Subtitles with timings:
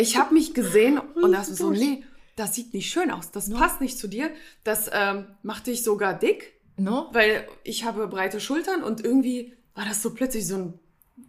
[0.00, 2.04] ich habe mich gesehen und dachte so, nee,
[2.36, 3.30] das sieht nicht schön aus.
[3.30, 3.56] Das no.
[3.56, 4.30] passt nicht zu dir.
[4.64, 6.54] Das ähm, macht dich sogar dick.
[6.76, 7.08] No.
[7.12, 10.78] Weil ich habe breite Schultern und irgendwie war das so plötzlich so, ein,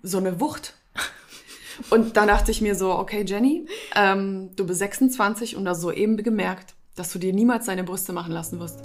[0.03, 0.73] so eine Wucht.
[1.89, 6.17] Und dann dachte ich mir so, okay, Jenny, ähm, du bist 26 und hast soeben
[6.17, 8.79] gemerkt, dass du dir niemals deine Brüste machen lassen wirst.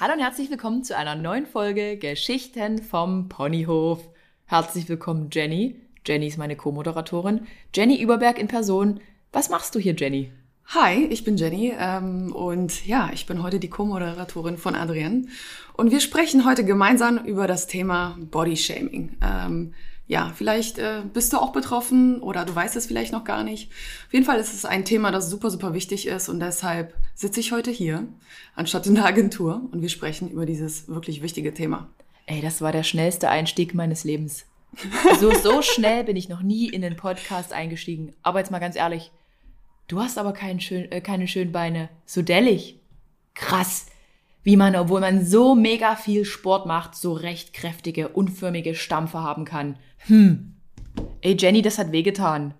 [0.00, 4.11] Hallo und herzlich willkommen zu einer neuen Folge Geschichten vom Ponyhof.
[4.46, 5.76] Herzlich willkommen, Jenny.
[6.06, 7.46] Jenny ist meine Co-Moderatorin.
[7.74, 9.00] Jenny Überberg in Person.
[9.32, 10.30] Was machst du hier, Jenny?
[10.66, 15.28] Hi, ich bin Jenny ähm, und ja, ich bin heute die Co-Moderatorin von Adrian
[15.74, 19.16] und wir sprechen heute gemeinsam über das Thema Bodyshaming.
[19.22, 19.74] Ähm,
[20.06, 23.70] ja, vielleicht äh, bist du auch betroffen oder du weißt es vielleicht noch gar nicht.
[24.06, 27.40] Auf jeden Fall ist es ein Thema, das super, super wichtig ist und deshalb sitze
[27.40, 28.06] ich heute hier
[28.54, 31.88] anstatt in der Agentur und wir sprechen über dieses wirklich wichtige Thema.
[32.32, 34.46] Ey, das war der schnellste Einstieg meines Lebens.
[35.20, 38.14] So, so schnell bin ich noch nie in den Podcast eingestiegen.
[38.22, 39.10] Aber jetzt mal ganz ehrlich,
[39.86, 41.90] du hast aber kein schön, äh, keine schönen Beine.
[42.06, 42.80] So dellig.
[43.34, 43.84] Krass.
[44.42, 49.44] Wie man, obwohl man so mega viel Sport macht, so recht kräftige, unförmige Stampfer haben
[49.44, 49.76] kann.
[50.06, 50.54] Hm.
[51.20, 52.54] Ey, Jenny, das hat wehgetan.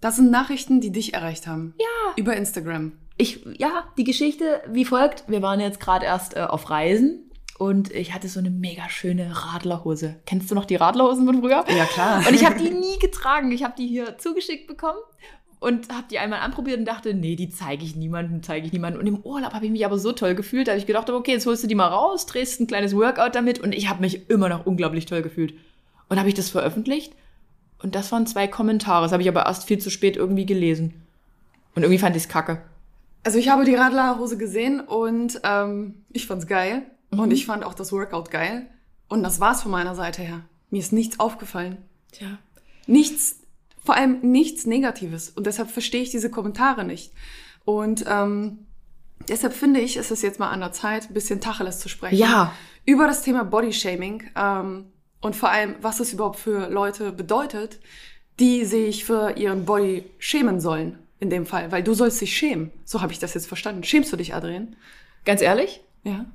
[0.00, 1.74] Das sind Nachrichten, die dich erreicht haben.
[1.78, 2.14] Ja.
[2.16, 2.92] Über Instagram.
[3.18, 5.24] Ich, ja, die Geschichte wie folgt.
[5.28, 7.23] Wir waren jetzt gerade erst äh, auf Reisen
[7.58, 10.16] und ich hatte so eine mega schöne Radlerhose.
[10.26, 11.64] Kennst du noch die Radlerhosen von früher?
[11.68, 12.26] Ja, klar.
[12.26, 13.52] Und ich habe die nie getragen.
[13.52, 14.98] Ich habe die hier zugeschickt bekommen
[15.60, 19.00] und habe die einmal anprobiert und dachte, nee, die zeige ich niemandem, zeige ich niemandem.
[19.00, 21.32] Und im Urlaub habe ich mich aber so toll gefühlt, da habe ich gedacht, okay,
[21.32, 24.28] jetzt holst du die mal raus, drehst ein kleines Workout damit und ich habe mich
[24.28, 25.54] immer noch unglaublich toll gefühlt.
[26.10, 27.14] Und habe ich das veröffentlicht
[27.82, 29.04] und das waren zwei Kommentare.
[29.04, 31.02] Das habe ich aber erst viel zu spät irgendwie gelesen.
[31.74, 32.60] Und irgendwie fand ich es kacke.
[33.24, 36.82] Also ich habe die Radlerhose gesehen und ähm, ich fand's geil.
[37.14, 37.20] Mhm.
[37.20, 38.66] Und ich fand auch das Workout geil.
[39.08, 40.42] Und das war's von meiner Seite her.
[40.70, 41.78] Mir ist nichts aufgefallen.
[42.12, 42.38] Tja.
[42.86, 43.40] Nichts,
[43.82, 45.30] vor allem nichts Negatives.
[45.30, 47.12] Und deshalb verstehe ich diese Kommentare nicht.
[47.64, 48.66] Und ähm,
[49.28, 52.16] deshalb finde ich, ist es jetzt mal an der Zeit, ein bisschen Tacheles zu sprechen.
[52.16, 52.52] Ja.
[52.84, 54.24] Über das Thema Bodyshaming.
[54.36, 54.86] Ähm,
[55.20, 57.80] und vor allem, was es überhaupt für Leute bedeutet,
[58.40, 60.98] die sich für ihren Body schämen sollen.
[61.20, 61.72] In dem Fall.
[61.72, 62.70] Weil du sollst dich schämen.
[62.84, 63.84] So habe ich das jetzt verstanden.
[63.84, 64.76] Schämst du dich, Adrian?
[65.24, 65.80] Ganz ehrlich?
[66.02, 66.26] Ja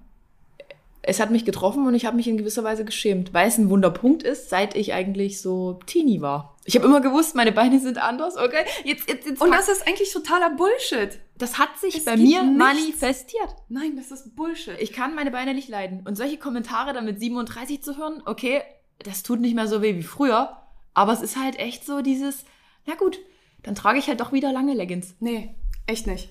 [1.02, 3.70] es hat mich getroffen und ich habe mich in gewisser Weise geschämt, weil es ein
[3.70, 6.58] Wunderpunkt ist, seit ich eigentlich so Teenie war.
[6.66, 8.66] Ich habe immer gewusst, meine Beine sind anders, okay?
[8.84, 11.20] Jetzt, jetzt, jetzt und das ist eigentlich totaler Bullshit.
[11.38, 12.58] Das hat sich es bei mir nichts.
[12.58, 13.56] manifestiert.
[13.70, 14.76] Nein, das ist Bullshit.
[14.80, 16.02] Ich kann meine Beine nicht leiden.
[16.06, 18.62] Und solche Kommentare dann mit 37 zu hören, okay,
[19.00, 20.58] das tut nicht mehr so weh wie früher.
[20.94, 22.44] Aber es ist halt echt so dieses,
[22.86, 23.20] na gut,
[23.64, 25.16] dann trage ich halt doch wieder lange Leggings.
[25.22, 25.56] Nee,
[25.88, 26.30] echt nicht.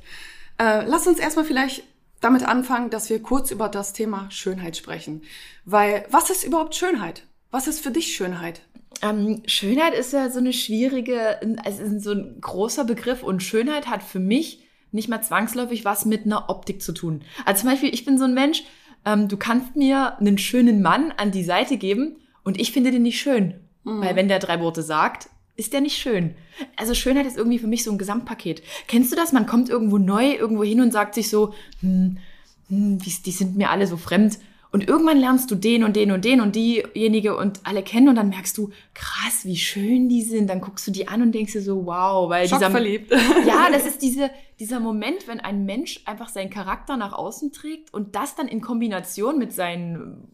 [0.58, 1.84] Äh, lass uns erstmal vielleicht
[2.20, 5.22] damit anfangen, dass wir kurz über das Thema Schönheit sprechen.
[5.64, 7.22] Weil, was ist überhaupt Schönheit?
[7.50, 8.62] Was ist für dich Schönheit?
[9.02, 14.02] Ähm, Schönheit ist ja so eine schwierige, also so ein großer Begriff und Schönheit hat
[14.02, 17.22] für mich nicht mal zwangsläufig was mit einer Optik zu tun.
[17.44, 18.64] Also zum Beispiel, ich bin so ein Mensch,
[19.04, 23.02] ähm, du kannst mir einen schönen Mann an die Seite geben und ich finde den
[23.02, 23.54] nicht schön.
[23.84, 24.00] Mhm.
[24.00, 25.28] Weil wenn der drei Worte sagt,
[25.58, 26.34] ist der nicht schön.
[26.76, 28.62] Also Schönheit ist irgendwie für mich so ein Gesamtpaket.
[28.86, 29.32] Kennst du das?
[29.32, 32.18] Man kommt irgendwo neu irgendwo hin und sagt sich so, hm,
[32.68, 34.38] hm, die sind mir alle so fremd.
[34.70, 38.16] Und irgendwann lernst du den und den und den und diejenige und alle kennen und
[38.16, 40.48] dann merkst du, krass, wie schön die sind.
[40.48, 43.10] Dann guckst du die an und denkst dir so, wow, weil Schock dieser verliebt.
[43.46, 44.30] Ja, das ist diese,
[44.60, 48.60] dieser Moment, wenn ein Mensch einfach seinen Charakter nach außen trägt und das dann in
[48.60, 50.28] Kombination mit seinen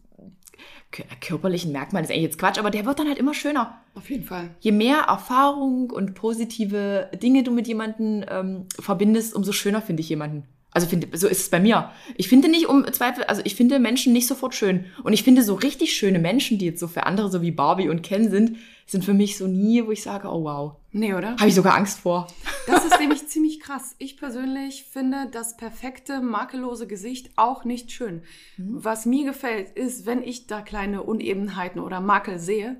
[1.21, 3.81] körperlichen Merkmal ist eigentlich jetzt Quatsch, aber der wird dann halt immer schöner.
[3.95, 4.49] Auf jeden Fall.
[4.59, 10.09] Je mehr Erfahrung und positive Dinge du mit jemandem ähm, verbindest, umso schöner finde ich
[10.09, 10.43] jemanden.
[10.75, 11.89] Also finde, so ist es bei mir.
[12.17, 14.83] Ich finde nicht um Zweifel, also ich finde Menschen nicht sofort schön.
[15.03, 17.87] Und ich finde so richtig schöne Menschen, die jetzt so für andere so wie Barbie
[17.87, 20.73] und Ken sind, sind für mich so nie, wo ich sage, oh wow.
[20.91, 21.37] Nee, oder?
[21.37, 22.27] Habe ich sogar Angst vor.
[22.67, 23.95] Das ist nämlich ziemlich krass.
[23.99, 28.23] Ich persönlich finde das perfekte, makellose Gesicht auch nicht schön.
[28.57, 28.83] Mhm.
[28.83, 32.75] Was mir gefällt, ist, wenn ich da kleine Unebenheiten oder Makel sehe,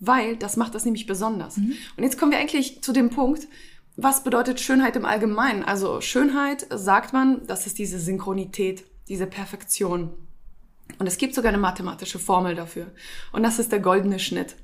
[0.00, 1.58] weil das macht das nämlich besonders.
[1.58, 1.74] Mhm.
[1.96, 3.46] Und jetzt kommen wir eigentlich zu dem Punkt,
[3.96, 5.64] was bedeutet Schönheit im Allgemeinen?
[5.64, 10.12] Also Schönheit sagt man, das ist diese Synchronität, diese Perfektion.
[10.98, 12.92] Und es gibt sogar eine mathematische Formel dafür.
[13.32, 14.56] Und das ist der goldene Schnitt.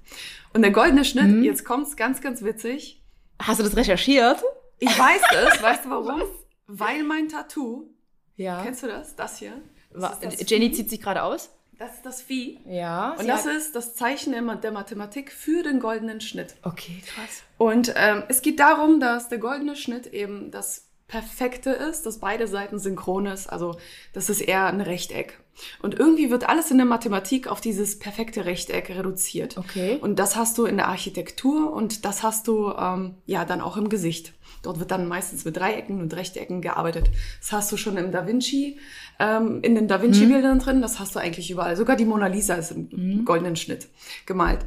[0.52, 1.42] Und der goldene Schnitt, mhm.
[1.42, 3.02] jetzt kommt's ganz, ganz witzig.
[3.40, 4.42] Hast du das recherchiert?
[4.78, 5.62] Ich weiß es.
[5.62, 6.20] weißt du warum?
[6.20, 6.28] Was?
[6.66, 7.90] Weil mein Tattoo.
[8.36, 8.62] Ja.
[8.62, 9.16] Kennst du das?
[9.16, 9.60] Das hier.
[9.92, 11.50] Das das Jenny zieht sich gerade aus.
[11.82, 12.60] Das ist das Vieh.
[12.64, 13.16] Ja.
[13.18, 16.54] Und das ist das Zeichen der Mathematik für den goldenen Schnitt.
[16.62, 17.42] Okay, krass.
[17.58, 22.46] Und ähm, es geht darum, dass der goldene Schnitt eben das Perfekte ist, dass beide
[22.46, 23.48] Seiten synchron ist.
[23.48, 23.76] Also
[24.12, 25.40] das ist eher ein Rechteck.
[25.82, 29.58] Und irgendwie wird alles in der Mathematik auf dieses perfekte Rechteck reduziert.
[29.58, 29.98] Okay.
[30.00, 33.76] Und das hast du in der Architektur und das hast du ähm, ja dann auch
[33.76, 34.34] im Gesicht.
[34.62, 37.10] Dort wird dann meistens mit Dreiecken und Rechtecken gearbeitet.
[37.40, 38.78] Das hast du schon im Da Vinci,
[39.18, 40.80] ähm, in den Da Vinci-Bildern drin.
[40.80, 41.76] Das hast du eigentlich überall.
[41.76, 43.88] Sogar die Mona Lisa ist im goldenen Schnitt
[44.24, 44.60] gemalt.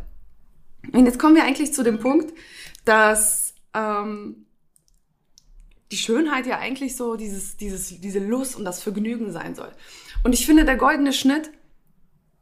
[0.91, 2.33] Und jetzt kommen wir eigentlich zu dem Punkt,
[2.83, 4.45] dass ähm,
[5.91, 9.71] die Schönheit ja eigentlich so dieses, dieses, diese Lust und das Vergnügen sein soll.
[10.23, 11.51] Und ich finde, der goldene Schnitt,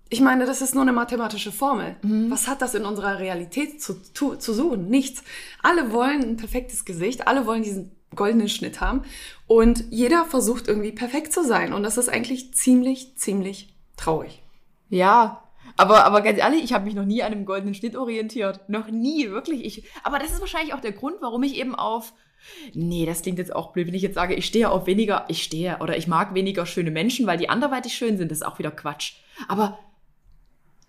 [0.10, 1.96] ich meine, das ist nur eine mathematische Formel.
[2.30, 4.88] Was hat das in unserer Realität zu, zu, zu suchen?
[4.90, 5.24] Nichts.
[5.64, 9.04] Alle wollen ein perfektes Gesicht, alle wollen diesen goldenen Schnitt haben
[9.48, 11.74] und jeder versucht irgendwie perfekt zu sein.
[11.74, 14.44] Und das ist eigentlich ziemlich, ziemlich traurig.
[14.90, 15.44] Ja,
[15.78, 18.70] aber, aber ganz ehrlich, ich habe mich noch nie an einem goldenen Schnitt orientiert.
[18.70, 19.66] Noch nie, wirklich.
[19.66, 22.14] Ich, aber das ist wahrscheinlich auch der Grund, warum ich eben auf.
[22.74, 25.42] Nee, das klingt jetzt auch blöd, wenn ich jetzt sage, ich stehe auf weniger, ich
[25.44, 28.30] stehe oder ich mag weniger schöne Menschen, weil die anderweitig schön sind.
[28.30, 29.14] Das ist auch wieder Quatsch.
[29.48, 29.80] Aber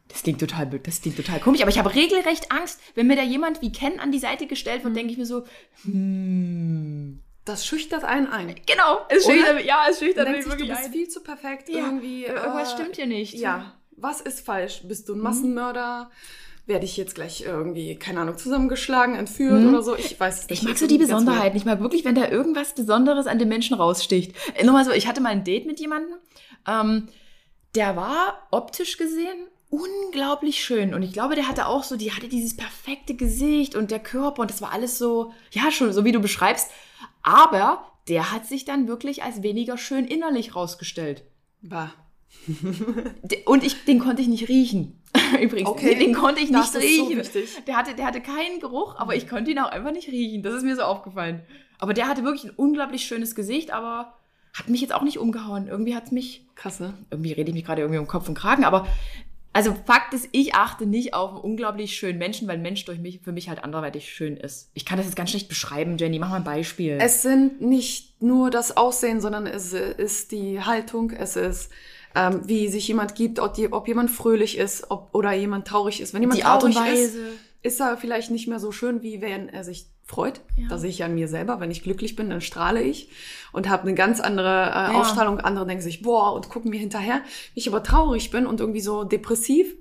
[0.09, 1.61] das klingt total das klingt total komisch.
[1.63, 4.85] Aber ich habe regelrecht Angst, wenn mir da jemand wie Ken an die Seite gestellt
[4.85, 5.45] wird, denke ich mir so,
[5.83, 7.21] hm.
[7.47, 8.55] Das schüchtert einen ein.
[8.67, 9.35] Genau, es Oder?
[9.35, 10.93] schüchtert, ja, es schüchtert mich sich, du wirklich bist ein.
[10.93, 12.25] viel zu perfekt Ja, irgendwie.
[12.25, 13.35] irgendwas äh, stimmt hier nicht.
[13.35, 14.83] Ja, was ist falsch?
[14.89, 15.13] Bist Mhm.
[15.13, 16.11] du ein Massenmörder?
[16.67, 19.95] Werde ich jetzt gleich irgendwie, keine Ahnung, zusammengeschlagen, entführt oder so?
[19.95, 20.53] Ich weiß es Mhm.
[20.55, 20.69] Ich nicht.
[20.71, 21.57] mag so die Ganz Besonderheiten.
[21.59, 24.35] Ich mag wirklich, wenn da irgendwas Besonderes an den Menschen raussticht.
[24.63, 26.17] Nur mal so, ich hatte mal ein Date mit jemandem,
[26.67, 27.09] ähm,
[27.75, 29.49] der war optisch gesehen
[29.79, 30.95] unglaublich schön.
[30.95, 34.43] Und ich glaube, der hatte auch so, die hatte dieses perfekte Gesicht und der Körper
[34.43, 36.71] und das war alles so, ja, schon so wie du beschreibst.
[37.23, 41.25] Aber der hat sich dann wirklich als weniger schön innerlich rausgestellt.
[41.63, 41.93] Bah.
[43.47, 45.01] Und ich, den konnte ich nicht riechen.
[45.41, 45.95] Übrigens, Okay.
[45.99, 47.19] den konnte ich Das nicht so riechen.
[47.21, 47.49] wichtig.
[47.67, 50.43] der, hatte, der hatte keinen Geruch, aber ich konnte ihn auch einfach nicht riechen.
[50.43, 51.43] Das ist mir so aufgefallen.
[51.79, 54.15] Aber der hatte wirklich ein unglaublich schönes Gesicht, aber
[54.53, 55.69] hat mich jetzt auch nicht umgehauen.
[55.69, 56.93] Irgendwie hat es mich, Krass, ne?
[57.11, 58.87] irgendwie rede ich mich gerade irgendwie um Kopf und Kragen, aber
[59.55, 62.99] also Fakt ist, ich achte nicht auf einen unglaublich schönen Menschen, weil ein Mensch durch
[62.99, 64.69] mich, für mich halt anderweitig schön ist.
[64.75, 66.19] Ich kann das jetzt ganz schlecht beschreiben, Jenny.
[66.19, 66.99] Mach mal ein Beispiel.
[67.01, 71.71] Es sind nicht nur das Aussehen, sondern es ist die Haltung, es ist,
[72.17, 76.01] ähm, wie sich jemand gibt, ob, die, ob jemand fröhlich ist ob, oder jemand traurig
[76.01, 76.15] ist.
[76.15, 77.17] Wenn jemand die traurig ist,
[77.63, 80.41] ist er vielleicht nicht mehr so schön, wie wenn er sich freut.
[80.57, 80.69] Ja.
[80.69, 81.61] Das sehe ich an mir selber.
[81.61, 83.09] Wenn ich glücklich bin, dann strahle ich
[83.53, 85.41] und habe eine ganz andere äh, Ausstrahlung.
[85.41, 87.15] Andere denken sich, boah, und gucken mir hinterher.
[87.15, 87.23] Wenn
[87.55, 89.75] ich aber traurig bin und irgendwie so depressiv,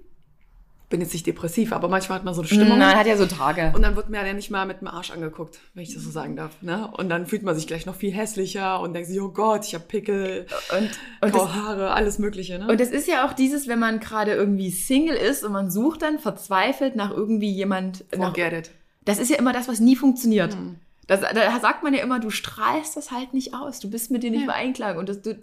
[0.94, 2.78] bin jetzt nicht depressiv, aber manchmal hat man so eine Stimmung.
[2.78, 3.74] Nein, hat ja so Tage.
[3.76, 6.12] Und dann wird mir ja nicht mal mit dem Arsch angeguckt, wenn ich das so
[6.12, 6.62] sagen darf.
[6.62, 6.88] Ne?
[6.96, 9.74] Und dann fühlt man sich gleich noch viel hässlicher und denkt sich, oh Gott, ich
[9.74, 10.92] habe Pickel, Und,
[11.22, 12.60] und, das, Haare, alles Mögliche.
[12.60, 12.68] Ne?
[12.68, 16.04] und das ist ja auch dieses, wenn man gerade irgendwie Single ist und man sucht
[16.04, 18.72] dann verzweifelt nach irgendwie jemand, nach Forget it.
[19.06, 20.56] Das ist ja immer das, was nie funktioniert.
[20.56, 20.78] Mhm.
[21.08, 23.80] Das, da sagt man ja immer, du strahlst das halt nicht aus.
[23.80, 24.48] Du bist mit dir nicht Ja.
[24.48, 24.98] mehr einklang.
[24.98, 25.38] Und das, du,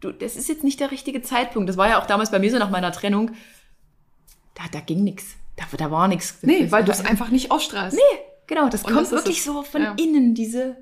[0.00, 1.68] du, das ist jetzt nicht der richtige Zeitpunkt.
[1.68, 3.32] Das war ja auch damals bei mir so nach meiner Trennung.
[4.54, 5.34] Da, da ging nichts.
[5.56, 6.38] Da, da war nichts.
[6.42, 7.96] Nee, weil du es einfach nicht ausstrahlst.
[7.96, 8.68] Nee, genau.
[8.68, 9.44] Das Und kommt das wirklich es.
[9.44, 9.94] so von Ja.
[9.98, 10.76] innen, diese.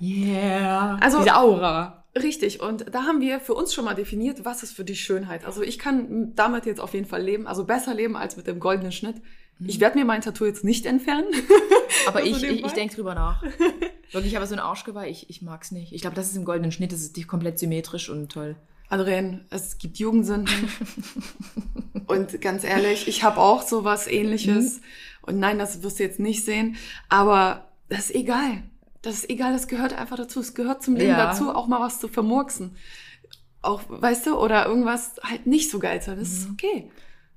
[0.00, 0.98] Yeah.
[1.00, 1.98] Also- diese Aura.
[2.14, 5.46] Richtig, und da haben wir für uns schon mal definiert, was ist für dich Schönheit.
[5.46, 8.60] Also ich kann damit jetzt auf jeden Fall leben, also besser leben als mit dem
[8.60, 9.16] goldenen Schnitt.
[9.66, 11.26] Ich werde mir mein Tattoo jetzt nicht entfernen.
[12.06, 13.42] Aber Also ich, ich, ich denke drüber nach.
[14.12, 15.94] Wirklich, aber so ein Arschgeweih, ich, ich mag's nicht.
[15.94, 18.56] Ich glaube, das ist im goldenen Schnitt, das ist komplett symmetrisch und toll.
[18.90, 20.54] Adrian, es gibt Jugendsünden.
[22.06, 24.82] und ganz ehrlich, ich habe auch sowas ähnliches.
[25.22, 26.76] Und nein, das wirst du jetzt nicht sehen.
[27.08, 28.62] Aber das ist egal.
[29.00, 30.40] Das ist egal, das gehört einfach dazu.
[30.40, 31.26] Es gehört zum Leben Ja.
[31.28, 32.76] dazu, auch mal was zu vermurksen.
[33.62, 36.18] Auch, weißt du, oder irgendwas halt nicht so geil sein.
[36.18, 36.90] Das ist okay.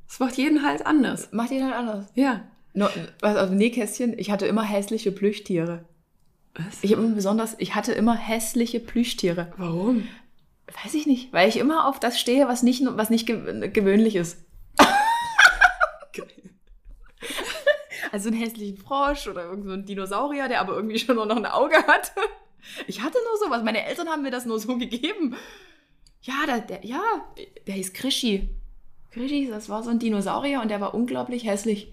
[0.08, 1.30] Das macht jeden halt anders.
[1.32, 2.06] Macht ihr halt anders.
[2.16, 2.44] Ja.
[2.74, 2.90] No,
[3.22, 5.86] was auf dem Nähkästchen, ich hatte immer hässliche Plüschtiere.
[6.56, 6.84] Was?
[6.84, 9.54] Ich habe immer besonders, ich hatte immer hässliche Plüschtiere.
[9.58, 10.08] Warum?
[10.84, 14.16] Weiß ich nicht, weil ich immer auf das stehe, was nicht, was nicht gew gewöhnlich
[14.16, 14.44] ist.
[18.12, 21.46] Also einen hässlichen Frosch oder irgend so Dinosaurier, der aber irgendwie schon nur noch ein
[21.46, 22.14] Auge hat.
[22.88, 23.62] Ich hatte nur sowas.
[23.62, 25.36] Meine Eltern haben mir das nur so gegeben.
[26.22, 27.04] Ja, der, der, ja,
[27.68, 28.48] der hieß Krischi.
[29.16, 31.92] Krischi, das war so ein Dinosaurier und der war unglaublich hässlich.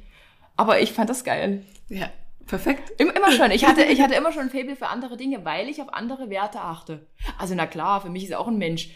[0.57, 1.65] Aber ich fand das geil.
[1.89, 2.11] Ja,
[2.47, 2.93] perfekt.
[2.99, 3.51] Im- Immer schon.
[3.53, 6.29] Ich hatte, ich hatte immer schon ein Faible für andere Dinge, weil ich auf andere
[6.29, 7.07] Werte achte.
[7.39, 8.91] Also na klar, für mich ist auch ein Mensch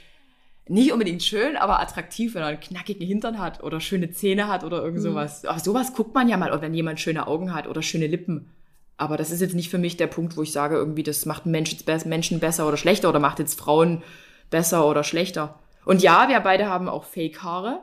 [0.69, 4.65] nicht unbedingt schön, aber attraktiv, wenn er einen knackigen Hintern hat oder schöne Zähne hat
[4.65, 5.45] oder irgend sowas.
[5.45, 8.51] Aber sowas guckt man ja mal, oder wenn jemand schöne Augen hat oder schöne Lippen.
[8.97, 11.47] Aber das ist jetzt nicht für mich der Punkt, wo ich sage, irgendwie, das macht
[11.47, 14.03] Menschen, Menschen besser oder schlechter oder macht jetzt Frauen
[14.51, 15.59] besser oder schlechter.
[15.85, 17.79] Und ja, wir beide haben auch Fake-Haare.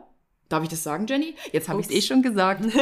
[0.54, 1.34] Darf ich das sagen, Jenny?
[1.52, 2.62] Jetzt habe ich es eh schon gesagt.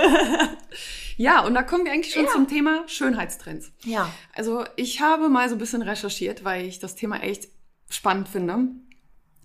[1.18, 2.32] Ja, und da kommen wir eigentlich schon Ja.
[2.32, 3.72] zum Thema Schönheitstrends.
[3.84, 4.12] Ja.
[4.34, 7.48] Also ich habe mal so ein bisschen recherchiert, weil ich das Thema echt
[7.90, 8.70] spannend finde.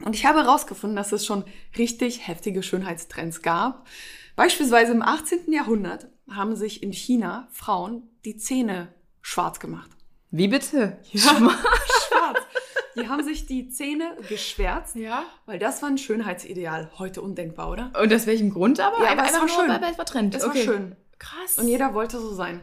[0.05, 1.45] Und ich habe herausgefunden, dass es schon
[1.77, 3.87] richtig heftige Schönheitstrends gab.
[4.37, 5.53] Beispielsweise im 18.
[5.53, 8.89] Jahrhundert haben sich in China Frauen die Zähne
[9.21, 9.91] schwarz gemacht.
[10.31, 10.99] Wie bitte?
[11.13, 11.55] Ja, schwarz.
[12.97, 15.25] Die haben sich die Zähne geschwärzt, Ja.
[15.47, 16.91] weil das war ein Schönheitsideal.
[16.99, 17.91] Heute undenkbar, oder?
[18.01, 19.03] Und aus welchem Grund aber?
[19.05, 19.69] Ja, aber es war nur, schön.
[19.69, 20.35] Weil es war Trend.
[20.35, 20.67] Es okay.
[20.67, 20.97] war schön.
[21.19, 21.57] Krass.
[21.59, 22.61] Und jeder wollte so sein.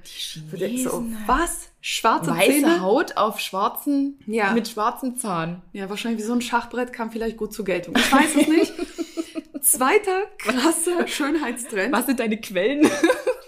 [0.52, 1.18] Du denkst so, Chinesen.
[1.26, 1.70] was?
[1.82, 2.82] Schwarze Weiße Zähne?
[2.82, 4.54] Haut auf schwarzen, Ja.
[4.54, 5.62] mit schwarzem Zahn.
[5.74, 7.96] Ja, wahrscheinlich wie so ein Schachbrett kam vielleicht gut zur Geltung.
[7.98, 8.74] Ich weiß es nicht.
[9.62, 11.94] Zweiter krasser Schönheitstrend.
[11.94, 12.88] Was sind deine Quellen?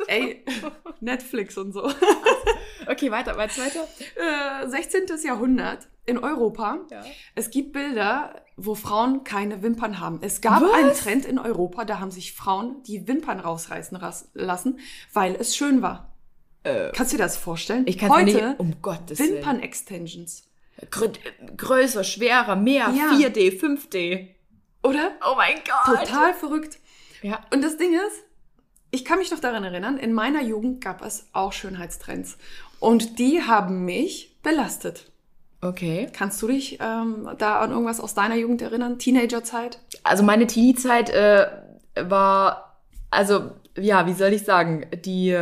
[0.07, 0.43] Ey,
[0.99, 1.91] Netflix und so.
[2.87, 3.87] okay, weiter, weiter, weiter.
[4.63, 5.03] Äh, 16.
[5.23, 6.79] Jahrhundert in Europa.
[6.91, 7.03] Ja.
[7.33, 10.19] Es gibt Bilder, wo Frauen keine Wimpern haben.
[10.21, 10.71] Es gab Was?
[10.73, 13.99] einen Trend in Europa, da haben sich Frauen die Wimpern rausreißen
[14.33, 14.79] lassen,
[15.13, 16.11] weil es schön war.
[16.93, 17.85] Kannst du dir das vorstellen?
[17.85, 17.91] Äh.
[17.91, 19.35] Ich kann Heute nicht, um Gottes Willen.
[19.35, 20.49] Wimpern-Extensions.
[20.89, 21.09] Grö
[21.55, 23.11] größer, schwerer, mehr, Ja.
[23.11, 24.29] 4D, 5D.
[24.83, 25.11] Oder?
[25.25, 25.99] Oh mein Gott.
[25.99, 26.79] Total verrückt.
[27.21, 27.39] Ja.
[27.53, 28.24] Und das Ding ist,
[28.95, 32.37] ich kann mich noch daran erinnern, in meiner Jugend gab es auch Schönheitstrends.
[32.79, 35.11] Und die haben mich belastet.
[35.61, 36.07] Okay.
[36.13, 38.97] Kannst du dich ähm, da an irgendwas aus deiner Jugend erinnern?
[38.99, 39.79] Teenagerzeit?
[40.03, 41.47] Also meine Teenie-Zeit äh,
[41.95, 45.37] war, also ja, wie soll ich sagen, die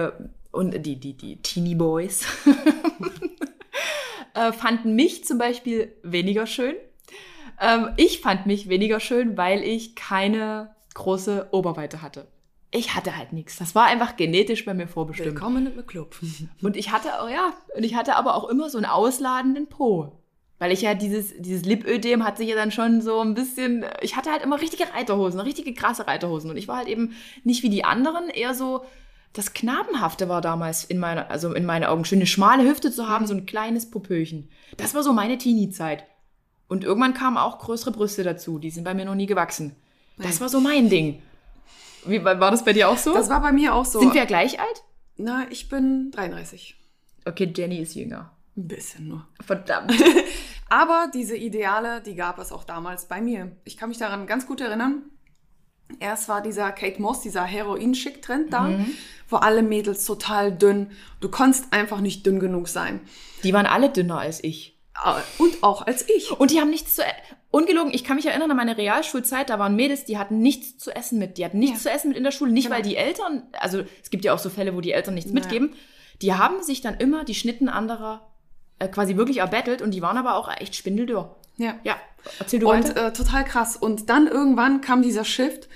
[0.52, 2.26] und die die die Teenie Boys
[4.34, 6.76] äh, fanden mich zum Beispiel weniger schön.
[7.60, 12.28] Ähm, ich fand mich weniger schön, weil ich keine große Oberweite hatte.
[12.76, 13.58] Ich hatte halt nichts.
[13.58, 15.36] Das war einfach genetisch bei mir vorbestimmt.
[15.36, 16.16] Willkommen im Club.
[16.64, 20.20] Und ich hatte auch, ja, und ich hatte aber auch immer so einen ausladenden Po.
[20.58, 24.16] Weil ich ja dieses, dieses Lipödem hat sich ja dann schon so ein bisschen, ich
[24.16, 26.50] hatte halt immer richtige Reiterhosen, richtige krasse Reiterhosen.
[26.50, 27.14] Und ich war halt eben
[27.44, 28.86] nicht wie die anderen, eher so,
[29.34, 33.08] das Knabenhafte war damals in meiner, also in meinen Augen, schön eine schmale Hüfte zu
[33.08, 34.50] haben, so ein kleines Popöchen.
[34.78, 36.06] Das war so meine Teenie-Zeit.
[36.68, 39.76] Und irgendwann kamen auch größere Brüste dazu, die sind bei mir noch nie gewachsen.
[40.18, 41.22] Das war so mein Ding.
[42.06, 43.14] Wie, war das bei dir auch so?
[43.14, 44.00] Das war bei mir auch so.
[44.00, 44.84] Sind wir gleich alt?
[45.18, 46.76] Na, ich bin 33.
[47.26, 48.32] Okay, Jenny ist jünger.
[48.56, 49.28] Ein bisschen nur.
[49.42, 49.94] Verdammt.
[50.70, 53.52] Aber diese Ideale, die gab es auch damals bei mir.
[53.64, 55.04] Ich kann mich daran ganz gut erinnern.
[56.00, 58.70] Erst war dieser Kate Moss, dieser Heroin-Schick-Trend da,
[59.30, 60.92] wo alle Mädels total dünn.
[61.20, 63.02] Du konntest einfach nicht dünn genug sein.
[63.44, 64.73] Die waren alle dünner als ich.
[65.04, 66.32] Äh, Und auch als ich.
[66.32, 67.06] Und die haben nichts zu e-
[67.52, 70.90] Ungelogen, ich kann mich erinnern an meine Realschulzeit, da waren Mädels, die hatten nichts zu
[70.96, 71.38] essen mit.
[71.38, 71.90] Die hatten nichts Ja.
[71.92, 72.52] zu essen mit in der Schule.
[72.52, 72.76] Nicht, Genau.
[72.78, 75.44] weil die Eltern, also es gibt ja auch so Fälle, wo die Eltern nichts Naja.
[75.46, 75.76] mitgeben.
[76.24, 78.28] Die haben sich dann immer die Schnitten anderer
[78.80, 81.36] äh, quasi wirklich erbettelt und die waren aber auch echt spindeldürr.
[81.58, 81.76] Ja.
[81.84, 81.96] Ja,
[82.40, 83.78] erzähl du Und äh, total krass.
[83.78, 85.70] Und dann irgendwann kam dieser Shift,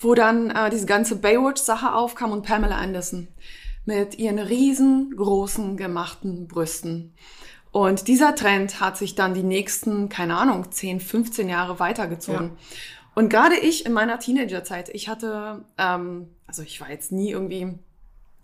[0.00, 3.28] wo dann äh, diese ganze Baywatch-Sache aufkam und Pamela Anderson
[3.86, 7.14] mit ihren riesengroßen gemachten Brüsten.
[7.72, 12.52] Und dieser Trend hat sich dann die nächsten, keine Ahnung, 10, 15 Jahre weitergezogen.
[13.14, 17.78] Und gerade ich in meiner Teenagerzeit, ich hatte, ähm, also ich war jetzt nie irgendwie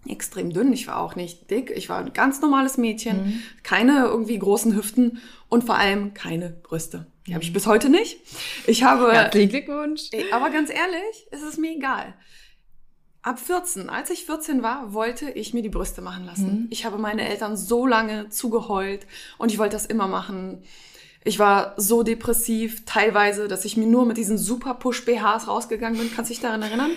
[0.07, 4.39] extrem dünn, ich war auch nicht dick, ich war ein ganz normales Mädchen, keine irgendwie
[4.39, 7.07] großen Hüften und vor allem keine Brüste.
[7.27, 8.19] Die habe ich bis heute nicht.
[8.67, 10.09] Ich habe, Herzlichen Glückwunsch.
[10.13, 12.15] Ey, aber ganz ehrlich, es ist mir egal.
[13.23, 16.67] Ab 14, als ich 14 war, wollte ich mir die Brüste machen lassen.
[16.71, 19.07] Ich habe meine Eltern so lange zugeheult
[19.39, 20.63] und ich wollte das immer machen.
[21.25, 25.99] Ich war so depressiv teilweise, dass ich mir nur mit diesen super Push BHs rausgegangen
[25.99, 26.11] bin.
[26.15, 26.91] Kannst du dich daran erinnern?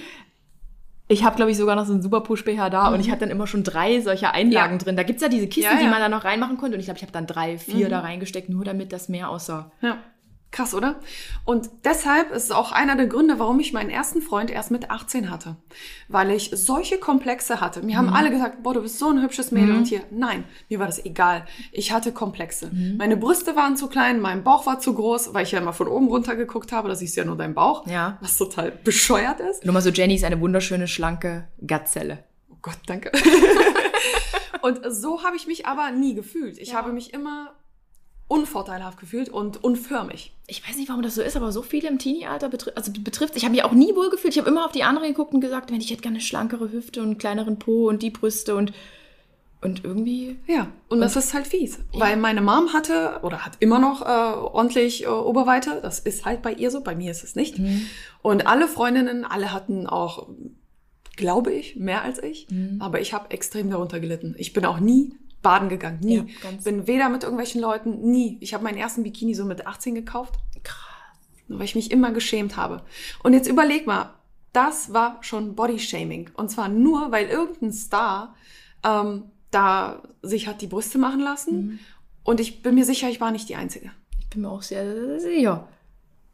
[1.08, 3.32] Ich habe, glaube ich, sogar noch so einen super Push-BH da und ich hatte dann
[3.32, 4.80] immer schon drei solcher Einlagen Mhm.
[4.80, 4.84] Ja.
[4.86, 4.96] drin.
[4.96, 5.90] Da gibt's ja diese Kisten, Ja, die ja.
[5.90, 6.76] man da noch reinmachen konnte.
[6.76, 9.72] Und ich glaube, ich habe dann drei, vier da reingesteckt, nur damit das mehr aussah.
[9.82, 9.98] Ja.
[10.52, 11.00] Krass, oder?
[11.46, 14.92] Und deshalb ist es auch einer der Gründe, warum ich meinen ersten Freund erst mit
[14.92, 15.56] 18 hatte.
[16.10, 17.82] Weil ich solche Komplexe hatte.
[17.82, 20.02] Mir haben alle gesagt, boah, du bist so ein hübsches Mädel und hier.
[20.12, 21.46] Nein, mir war das egal.
[21.72, 22.70] Ich hatte Komplexe.
[22.98, 25.88] Meine Brüste waren zu klein, mein Bauch war zu groß, weil ich ja immer von
[25.88, 26.90] oben runter geguckt habe.
[26.90, 27.88] Da siehst du ja nur deinen Bauch.
[27.88, 28.18] Ja.
[28.20, 29.64] Was total bescheuert ist.
[29.64, 32.26] Nur mal so, Jenny ist eine wunderschöne, schlanke Gazelle.
[32.50, 33.12] Oh Gott, danke.
[34.62, 36.58] und so habe ich mich aber nie gefühlt.
[36.58, 37.54] Ich habe mich immer
[38.32, 40.32] unvorteilhaft gefühlt und unförmig.
[40.48, 43.36] Ich weiß nicht, warum das so ist, aber so viele im Teenie-Alter betri also betrifft.
[43.36, 44.34] Ich habe mich auch nie wohl gefühlt.
[44.34, 46.72] Ich habe immer auf die anderen geguckt und gesagt, Mensch, ich hätte gerne eine schlankere
[46.72, 48.72] Hüfte und einen kleineren Po und die Brüste und,
[49.60, 50.40] und irgendwie.
[50.48, 51.80] Ja, und das ist halt fies.
[51.92, 55.80] Weil meine Mom hatte oder hat immer noch äh, ordentlich äh, Oberweite.
[55.82, 57.60] Das ist halt bei ihr so, bei mir ist es nicht.
[58.22, 60.30] Und alle Freundinnen, alle hatten auch,
[61.18, 62.48] glaube ich, mehr als ich.
[62.80, 64.36] Aber ich habe extrem darunter gelitten.
[64.38, 66.18] Ich bin auch nie baden gegangen, nie.
[66.18, 68.38] Ja, ganz- bin weder mit irgendwelchen Leuten, nie.
[68.42, 70.78] Ich habe meinen ersten Bikini so mit 18 gekauft, Krass.
[71.48, 72.82] weil ich mich immer geschämt habe.
[73.24, 74.14] Und jetzt überleg mal,
[74.54, 76.30] das war schon Bodyshaming.
[76.36, 78.36] Und zwar nur, weil irgendein Star
[78.84, 81.80] ähm, da sich hat die Brüste machen lassen.
[82.24, 83.92] Und ich bin mir sicher, ich war nicht die Einzige.
[84.20, 85.68] Ich bin mir auch sehr, sehr sicher.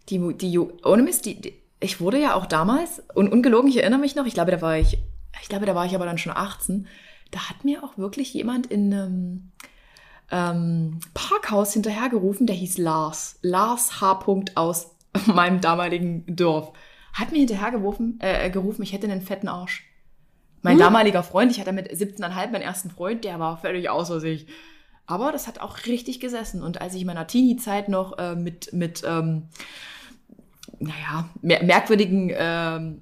[0.10, 4.00] Die, die, ohne Mist, die, die, ich wurde ja auch damals, und ungelogen, ich erinnere
[4.00, 4.98] mich noch, ich glaube, da war ich,
[5.42, 6.88] ich glaube, da war ich aber dann schon 18,
[7.32, 9.52] da hat mir auch wirklich jemand in einem
[10.32, 13.40] ähm, Parkhaus hinterhergerufen, der hieß Lars.
[13.42, 14.26] Lars H.
[14.56, 16.74] aus meinem damaligen Dorf.
[17.14, 19.84] Hat mir hinterhergerufen, äh, gerufen, ich hätte einen fetten Arsch.
[20.62, 20.80] Mein hm.
[20.80, 24.48] damaliger Freund, ich hatte mit 17,5 meinen ersten Freund, der war völlig außer sich.
[25.06, 26.62] Aber das hat auch richtig gesessen.
[26.62, 29.48] Und als ich in meiner Teenie-Zeit noch äh, mit, mit ähm,
[30.80, 33.02] naja, mer merkwürdigen, ähm,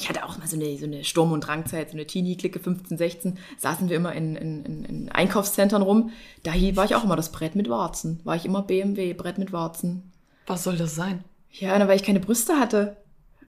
[0.00, 2.96] ich hatte auch mal so eine, so eine Sturm- und Drangzeit, so eine Teenie-Clique 15,
[2.96, 6.10] 16, saßen wir immer in, in, in Einkaufszentren rum.
[6.42, 8.20] Da war ich auch immer das Brett mit Warzen.
[8.24, 10.10] War ich immer BMW, Brett mit Warzen.
[10.46, 11.22] Was soll das sein?
[11.52, 12.96] Ja, na, weil ich keine Brüste hatte.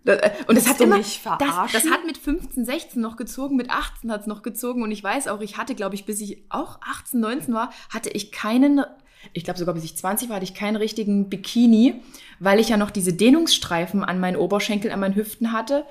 [0.05, 4.11] Äh, und das hat immer, das, das, hat mit 15, 16 noch gezogen, mit 18
[4.11, 6.81] hat es noch gezogen und ich weiß auch, ich hatte, glaube ich, bis ich auch
[6.83, 8.85] 18, 19 war, hatte ich keinen,
[9.33, 12.03] ich glaube sogar bis ich 20 war, hatte ich keinen richtigen Bikini,
[12.41, 15.85] weil ich ja noch diese Dehnungsstreifen an meinen Oberschenkeln, an meinen Hüften hatte.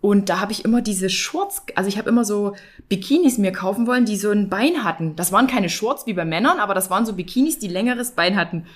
[0.00, 2.54] Und da habe ich immer diese Shorts, also ich habe immer so
[2.88, 5.16] Bikinis mir kaufen wollen, die so ein Bein hatten.
[5.16, 8.36] Das waren keine Shorts wie bei Männern, aber das waren so Bikinis, die längeres Bein
[8.36, 8.66] hatten.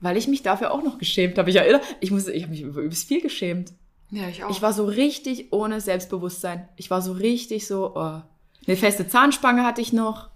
[0.00, 1.50] Weil ich mich dafür auch noch geschämt habe.
[1.50, 3.72] Ich erinnere, ich muss, ich habe mich über übelst viel geschämt.
[4.10, 4.50] Ja, ich auch.
[4.50, 6.68] Ich war so richtig ohne Selbstbewusstsein.
[6.76, 8.22] Ich war so richtig so, oh.
[8.66, 10.28] Eine feste Zahnspange hatte ich noch.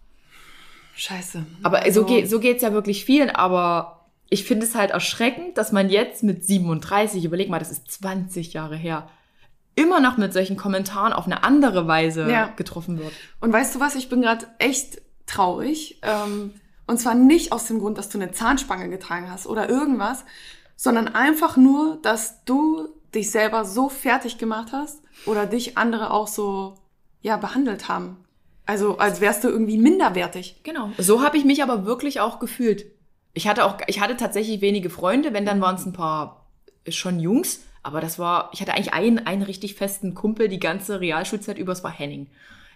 [0.95, 1.45] Scheiße.
[1.63, 2.03] Aber also.
[2.03, 5.91] so, geht, so geht's ja wirklich vielen, aber ich finde es halt erschreckend, dass man
[5.91, 9.09] jetzt mit 37, überleg mal, das ist 20 Jahre her,
[9.75, 12.47] immer noch mit solchen Kommentaren auf eine andere Weise ja.
[12.57, 13.13] getroffen wird.
[13.41, 16.01] Und weißt du was, ich bin gerade echt traurig.
[16.03, 16.53] Ähm,
[16.87, 20.25] und zwar nicht aus dem Grund, dass du eine Zahnspange getragen hast oder irgendwas,
[20.77, 26.29] sondern einfach nur, dass du dich selber so fertig gemacht hast oder dich andere auch
[26.29, 26.75] so
[27.21, 28.17] ja behandelt haben.
[28.67, 30.61] Also als wärst du irgendwie minderwertig.
[30.63, 30.91] Genau.
[30.99, 32.87] So habe ich mich aber wirklich auch gefühlt.
[33.33, 36.47] Ich hatte auch, ich hatte tatsächlich wenige Freunde, wenn dann waren es ein paar
[36.89, 41.01] schon Jungs, aber das war, ich hatte eigentlich einen, einen richtig festen Kumpel die ganze
[41.01, 42.27] Realschulzeit über, es war Henning.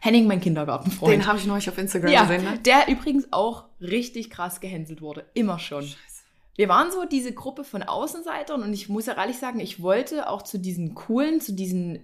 [0.01, 1.13] Henning, mein Kindergartenfreund.
[1.13, 2.59] Den habe ich neulich auf Instagram ja, gesehen, ne?
[2.59, 5.25] Der übrigens auch richtig krass gehänselt wurde.
[5.33, 5.83] Immer schon.
[5.83, 6.15] Scheiße
[6.57, 10.29] wir waren so diese Gruppe von Außenseitern und ich muss ja ehrlich sagen, ich wollte
[10.29, 11.99] auch zu diesen coolen, zu diesen,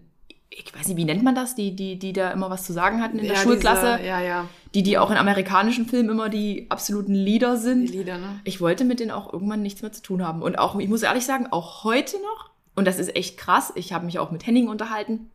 [0.49, 3.01] ich weiß nicht, wie nennt man das, die, die, die da immer was zu sagen
[3.01, 3.99] hatten in der ja, Schulklasse.
[3.99, 4.49] Diese, ja, ja.
[4.75, 7.91] Die, die auch in amerikanischen Filmen immer die absoluten Leader sind.
[7.91, 8.41] Die Leader, ne?
[8.45, 10.43] Ich wollte mit denen auch irgendwann nichts mehr zu tun haben.
[10.43, 13.93] Und auch, ich muss ehrlich sagen, auch heute noch, und das ist echt krass, ich
[13.93, 15.31] habe mich auch mit Henning unterhalten,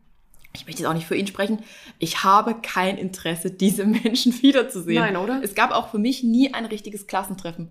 [0.54, 1.58] ich möchte jetzt auch nicht für ihn sprechen,
[1.98, 5.02] ich habe kein Interesse, diese Menschen wiederzusehen.
[5.02, 5.40] Nein, oder?
[5.42, 7.70] Es gab auch für mich nie ein richtiges Klassentreffen.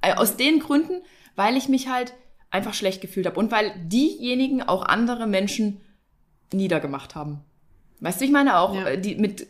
[0.00, 1.02] Äh, aus den Gründen,
[1.36, 2.14] weil ich mich halt
[2.50, 5.80] einfach schlecht gefühlt habe und weil diejenigen auch andere Menschen
[6.52, 7.40] niedergemacht haben.
[8.00, 8.86] Weißt du, ich meine auch, ja.
[8.86, 9.46] Äh, die mit,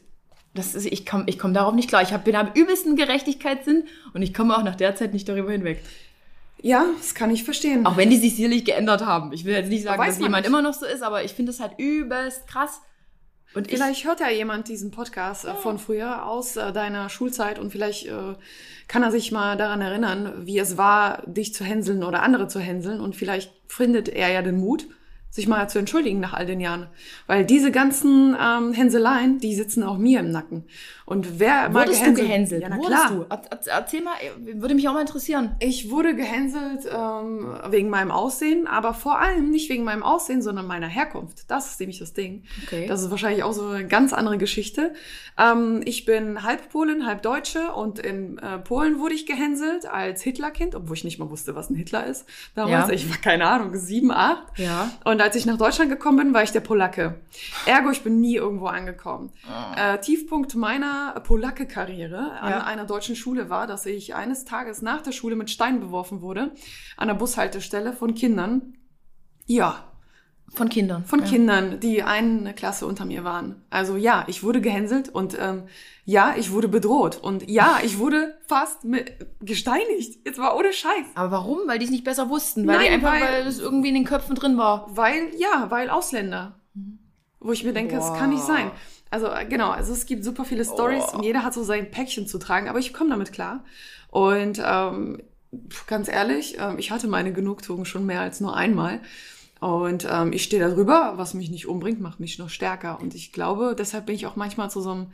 [0.55, 2.03] das ist, ich komme ich komm darauf nicht klar.
[2.03, 5.51] Ich hab, bin am übelsten Gerechtigkeitssinn und ich komme auch nach der Zeit nicht darüber
[5.51, 5.83] hinweg.
[6.61, 7.87] Ja, das kann ich verstehen.
[7.87, 9.33] Auch wenn die sich sicherlich geändert haben.
[9.33, 10.49] Ich will jetzt nicht sagen, dass jemand nicht.
[10.49, 12.81] immer noch so ist, aber ich finde es halt übelst krass.
[13.55, 17.59] Und vielleicht ich, hört ja jemand diesen Podcast äh, von früher aus äh, deiner Schulzeit
[17.59, 18.35] und vielleicht äh,
[18.89, 22.59] kann er sich mal daran erinnern, wie es war, dich zu hänseln oder andere zu
[22.59, 24.89] hänseln und vielleicht findet er ja den Mut,
[25.35, 26.87] sich mal zu entschuldigen nach all den Jahren.
[27.27, 30.65] Weil diese ganzen ähm, Hänseleien, die sitzen auch mir im Nacken.
[31.07, 32.17] Und wer mal gehänselt...
[32.17, 32.63] du gehänselt?
[32.63, 33.11] Ja, na klar.
[33.11, 33.27] Du?
[33.69, 35.57] Erzähl mal, würde mich auch mal interessieren.
[35.59, 40.69] Ich wurde gehänselt ähm, wegen meinem Aussehen, aber vor allem nicht wegen meinem Aussehen, sondern
[40.69, 41.51] meiner Herkunft.
[41.51, 42.45] Das ist nämlich das Ding.
[42.63, 42.87] Okay.
[42.87, 44.95] Das ist wahrscheinlich auch so eine ganz andere Geschichte.
[45.37, 50.23] Ähm, ich bin halb Polin, halb Deutsche und in äh, Polen wurde ich gehänselt als
[50.23, 52.25] Hitlerkind, obwohl ich nicht mal wusste, was ein Hitler ist.
[52.55, 52.95] Damals, ja.
[52.95, 54.59] ich war keine Ahnung, sieben, acht.
[54.59, 54.91] Ja.
[55.05, 57.15] Und als ich nach Deutschland gekommen bin, war ich der Polacke.
[57.65, 59.33] Ergo, ich bin nie irgendwo angekommen.
[59.49, 59.81] Oh.
[59.81, 62.65] Äh, Tiefpunkt meiner Polacke-Karriere an ja.
[62.65, 66.53] einer deutschen Schule war, dass ich eines Tages nach der Schule mit Steinen beworfen wurde,
[66.99, 68.75] an der Bushaltestelle von Kindern.
[69.47, 69.91] Ja,
[70.53, 71.05] von Kindern.
[71.07, 71.27] Von ja.
[71.27, 73.63] Kindern, die eine Klasse unter mir waren.
[73.71, 75.63] Also ja, ich wurde gehänselt und ähm,
[76.05, 77.19] ja, ich wurde bedroht.
[77.23, 78.81] Und ja, ich wurde fast
[79.41, 80.27] gesteinigt.
[80.27, 81.07] Jetzt war ohne Scheiß.
[81.15, 81.59] Aber warum?
[81.67, 82.67] Weil die es nicht besser wussten.
[82.67, 84.87] Weil Nein, die einfach, weil, weil es irgendwie in den Köpfen drin war.
[84.95, 86.59] Weil, ja, weil Ausländer.
[87.41, 88.01] Wo ich mir denke, Boah.
[88.01, 88.71] das kann nicht sein.
[89.11, 91.17] Also äh, genau, also es gibt super viele Stories oh.
[91.17, 93.65] und jeder hat so sein Päckchen zu tragen, aber ich komme damit klar.
[94.11, 95.23] Und ähm,
[95.87, 99.01] ganz ehrlich, ähm, ich hatte meine Genugtuung schon mehr als nur einmal.
[99.61, 103.01] Und ähm, ich stehe da drüber, was mich nicht umbringt, macht mich noch stärker.
[103.01, 105.07] Und ich glaube, deshalb bin ich auch manchmal zu so einem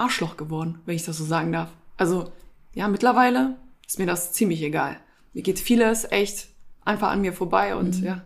[0.00, 1.70] Arschloch geworden, wenn ich das so sagen darf.
[1.96, 2.32] Also,
[2.74, 4.96] ja, mittlerweile ist mir das ziemlich egal.
[5.32, 6.48] Mir geht vieles echt
[6.84, 8.06] einfach an mir vorbei und mhm.
[8.06, 8.24] ja.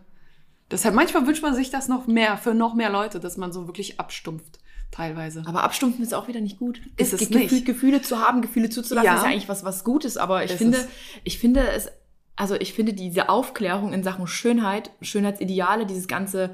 [0.71, 3.67] Deshalb manchmal wünscht man sich das noch mehr für noch mehr Leute, dass man so
[3.67, 4.57] wirklich abstumpft
[4.89, 5.43] teilweise.
[5.45, 6.81] Aber abstumpfen ist auch wieder nicht gut.
[6.97, 7.65] Ist es Gefühl, nicht.
[7.65, 9.15] Gefühle zu haben, Gefühle zuzulassen, ja.
[9.15, 10.17] ist ja eigentlich was, was Gutes.
[10.17, 10.87] Aber ich finde,
[11.23, 11.91] ich finde es
[12.35, 16.53] also ich finde diese Aufklärung in Sachen Schönheit, Schönheitsideale, dieses ganze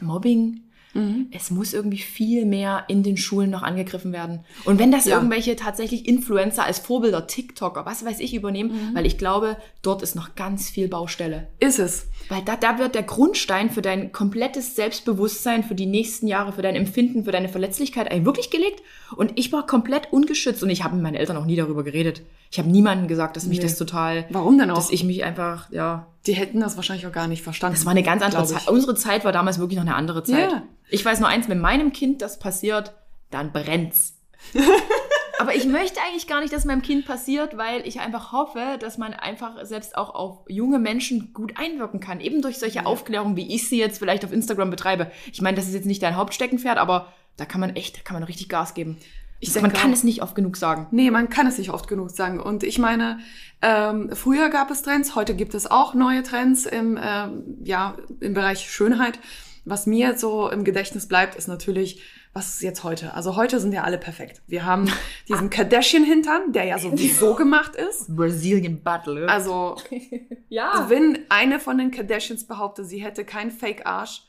[0.00, 0.62] Mobbing,
[0.94, 1.28] Mhm.
[1.32, 4.40] es muss irgendwie viel mehr in den Schulen noch angegriffen werden.
[4.64, 5.16] Und wenn das Ja.
[5.16, 8.94] irgendwelche tatsächlich Influencer als Vorbilder, TikToker, was weiß ich, übernehmen, Mhm.
[8.94, 11.48] weil ich glaube, dort ist noch ganz viel Baustelle.
[11.60, 12.06] Ist es.
[12.28, 16.62] Weil da, da wird der Grundstein für dein komplettes Selbstbewusstsein, für die nächsten Jahre, für
[16.62, 18.82] dein Empfinden, für deine Verletzlichkeit eigentlich wirklich gelegt.
[19.16, 22.22] Und ich war komplett ungeschützt und ich habe mit meinen Eltern auch nie darüber geredet.
[22.50, 23.64] Ich habe niemandem gesagt, dass mich Nee.
[23.64, 24.76] das total, Warum denn auch?
[24.76, 27.76] dass ich mich einfach, ja, Die hätten das wahrscheinlich auch gar nicht verstanden.
[27.76, 28.68] das war eine ganz andere Zeit.
[28.68, 30.52] Unsere Zeit war damals wirklich noch eine andere Zeit.
[30.52, 30.62] Ja.
[30.88, 32.92] Ich weiß nur eins, wenn meinem Kind das passiert,
[33.30, 34.14] dann brennt's.
[35.38, 38.98] Aber ich möchte eigentlich gar nicht, dass meinem Kind passiert, weil ich einfach hoffe, dass
[38.98, 42.20] man einfach selbst auch auf junge Menschen gut einwirken kann.
[42.20, 45.10] Eben durch solche Aufklärungen, wie ich sie jetzt vielleicht auf Instagram betreibe.
[45.32, 48.14] Ich meine, das ist jetzt nicht dein Hauptsteckenpferd, aber da kann man echt, da kann
[48.14, 48.98] man richtig Gas geben.
[49.40, 49.94] Ich man denke kann auch.
[49.94, 50.86] es nicht oft genug sagen.
[50.92, 52.38] Nee, man kann es nicht oft genug sagen.
[52.38, 53.18] Und ich meine,
[53.60, 58.34] ähm, früher gab es Trends, heute gibt es auch neue Trends im, ähm, ja, im
[58.34, 59.18] Bereich Schönheit.
[59.64, 63.14] Was mir so im Gedächtnis bleibt, ist natürlich, was ist jetzt heute?
[63.14, 64.42] Also heute sind ja alle perfekt.
[64.46, 64.90] Wir haben
[65.28, 68.14] diesen Kardashian-Hintern, der ja sowieso gemacht ist.
[68.14, 69.28] Brazilian Battle.
[69.28, 69.76] Also,
[70.48, 70.86] ja.
[70.88, 74.22] wenn eine von den Kardashians behauptet, sie hätte keinen Fake-Arsch,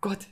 [0.00, 0.26] Gott.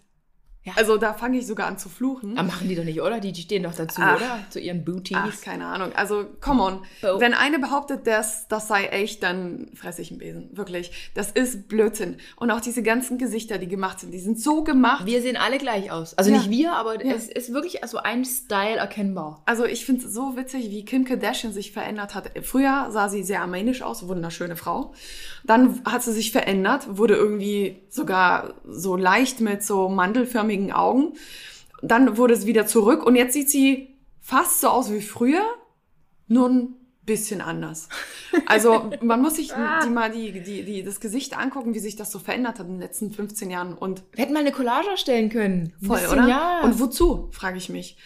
[0.69, 0.75] Ja.
[0.77, 2.39] Also da fange ich sogar an zu fluchen.
[2.39, 3.21] Ah, machen die doch nicht, oder?
[3.21, 4.17] Die, die stehen doch dazu, Ach.
[4.17, 4.39] oder?
[4.51, 5.17] Zu ihren Booties.
[5.19, 5.93] Ach, keine Ahnung.
[5.95, 6.79] Also, come on.
[7.03, 10.51] Bo- Wenn eine behauptet, dass das sei echt, dann fresse ich einen Besen.
[10.57, 11.11] Wirklich.
[11.15, 12.17] Das ist Blödsinn.
[12.37, 15.07] Und auch diese ganzen Gesichter, die gemacht sind, die sind so gemacht.
[15.07, 16.15] Wir sehen alle gleich aus.
[16.15, 16.39] Also Ja.
[16.39, 17.15] nicht wir, aber Ja.
[17.15, 19.43] es ist wirklich so ein Style erkennbar.
[19.47, 22.31] Also ich finde es so witzig, wie Kim Kardashian sich verändert hat.
[22.43, 24.93] Früher sah sie sehr armenisch aus, wunderschöne Frau.
[25.45, 31.15] Dann hat sie sich verändert, wurde irgendwie sogar so leicht mit so mandelförmigen Augen.
[31.83, 35.45] Dann wurde es wieder zurück und jetzt sieht sie fast so aus wie früher,
[36.27, 36.75] nur ein
[37.09, 37.89] bisschen anders.
[38.47, 39.53] Also man muss sich
[39.85, 42.75] die mal die, die, die, das Gesicht angucken, wie sich das so verändert hat in
[42.75, 45.73] den letzten 15 Jahren und Wir hätten mal eine Collage erstellen können.
[45.81, 46.29] Voll, bisschen, oder?
[46.29, 46.61] Ja.
[46.63, 47.97] Und wozu, frage ich mich.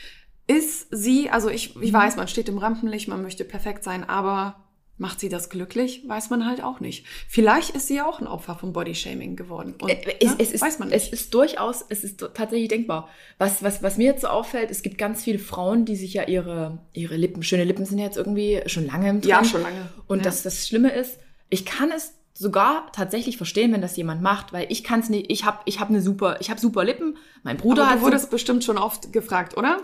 [0.46, 4.61] Ist sie, also ich, ich weiß, man steht im Rampenlicht, man möchte perfekt sein, aber
[4.98, 6.02] macht sie das glücklich?
[6.06, 7.06] Weiß man halt auch nicht.
[7.28, 9.74] Vielleicht ist sie auch ein Opfer von Bodyshaming geworden.
[9.80, 11.12] Und, Äh, es, ne, es, ist, weiß man es nicht.
[11.14, 13.08] ist durchaus, es ist tatsächlich denkbar.
[13.38, 16.24] Was, was, was mir jetzt so auffällt, es gibt ganz viele Frauen, die sich ja
[16.28, 19.24] ihre, ihre Lippen, schöne Lippen sind ja jetzt irgendwie schon lange im Trend.
[19.26, 19.88] Ja, schon lange.
[20.06, 20.24] Und Ja.
[20.24, 21.18] das, das Schlimme ist,
[21.50, 25.30] ich kann es sogar tatsächlich verstehen, wenn das jemand macht, weil ich kann es nicht,
[25.30, 28.00] ich habe ich hab eine super, ich habe super Lippen, mein Bruder aber hat du
[28.00, 29.78] so wurdest bestimmt schon oft gefragt, oder?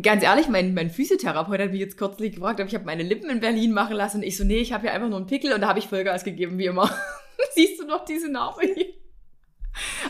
[0.00, 3.30] Ganz ehrlich, mein, mein Physiotherapeut hat mich jetzt kürzlich gefragt, ob ich habe meine Lippen
[3.30, 4.18] in Berlin machen lassen.
[4.18, 5.88] Und ich so, nee, ich habe hier einfach nur einen Pickel und da habe ich
[5.88, 6.90] Vollgas gegeben, wie immer.
[7.54, 8.86] Siehst du noch diese Narbe hier?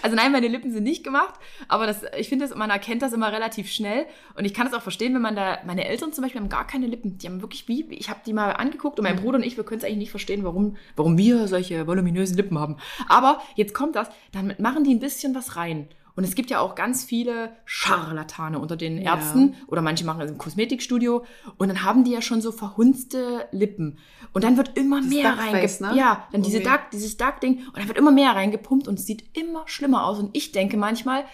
[0.02, 1.34] Also nein, meine Lippen sind nicht gemacht,
[1.68, 4.06] aber das, ich finde, man erkennt das immer relativ schnell
[4.36, 6.66] und ich kann es auch verstehen, wenn man da, meine Eltern zum Beispiel haben gar
[6.66, 9.44] keine Lippen, die haben wirklich wie, ich habe die mal angeguckt und mein Bruder und
[9.44, 12.76] ich, wir können es eigentlich nicht verstehen, warum, warum wir solche voluminösen Lippen haben.
[13.08, 15.88] Aber jetzt kommt das, damit machen die ein bisschen was rein.
[16.14, 19.14] Und es gibt ja auch ganz viele Scharlatane unter den Ja.
[19.14, 21.24] Ärzten oder manche machen das im Kosmetikstudio
[21.56, 23.98] und dann haben die ja schon so verhunzte Lippen
[24.32, 25.80] und dann wird immer Dieses mehr reingepumpt.
[25.80, 25.92] ne?
[25.96, 26.70] Ja, dann diese Irgendwie.
[26.70, 30.18] Duck, dieses Duck-Ding und dann wird immer mehr reingepumpt und es sieht immer schlimmer aus.
[30.18, 31.24] Und ich denke manchmal,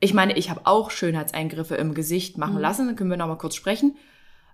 [0.00, 2.60] ich meine, ich habe auch Schönheitseingriffe im Gesicht machen Mhm.
[2.60, 3.96] lassen, dann können wir noch mal kurz sprechen.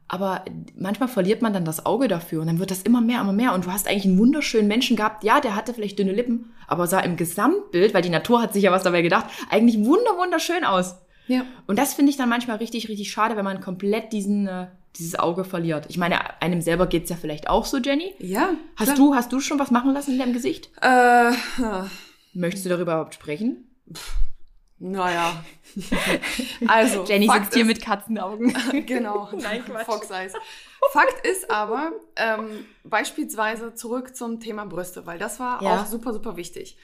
[0.07, 0.45] Aber
[0.77, 3.55] manchmal verliert man dann das Auge dafür und dann wird das immer mehr, immer mehr.
[3.55, 5.25] Und du hast eigentlich einen wunderschönen Menschen gehabt.
[5.25, 8.65] Ja, der hatte vielleicht dünne Lippen, aber sah im Gesamtbild, weil die Natur hat sich
[8.65, 10.97] ja was dabei gedacht, eigentlich wunder, wunderschön aus.
[11.27, 11.47] Ja.
[11.67, 15.19] Und das finde ich dann manchmal richtig, richtig schade, wenn man komplett diesen, äh, dieses
[15.19, 15.87] Auge verliert.
[15.89, 18.15] Ich meine, einem selber geht's ja vielleicht auch so, Jenny.
[18.19, 18.51] Ja.
[18.77, 18.97] Hast klar.
[18.97, 20.71] du, hast du schon was machen lassen in deinem Gesicht?
[20.83, 21.33] Äh,
[22.35, 23.69] Möchtest du darüber überhaupt sprechen?
[24.91, 25.43] Naja.
[26.69, 27.05] also.
[27.05, 28.55] Jenny Fakt sitzt hier mit Katzenaugen.
[28.87, 29.31] Genau.
[29.37, 29.87] Nein, Quatsch.
[29.87, 30.33] Fox Eyes.
[30.93, 35.81] Fakt ist aber, ähm, beispielsweise zurück zum Thema Brüste, weil das war Ja.
[35.81, 36.77] auch super, super wichtig.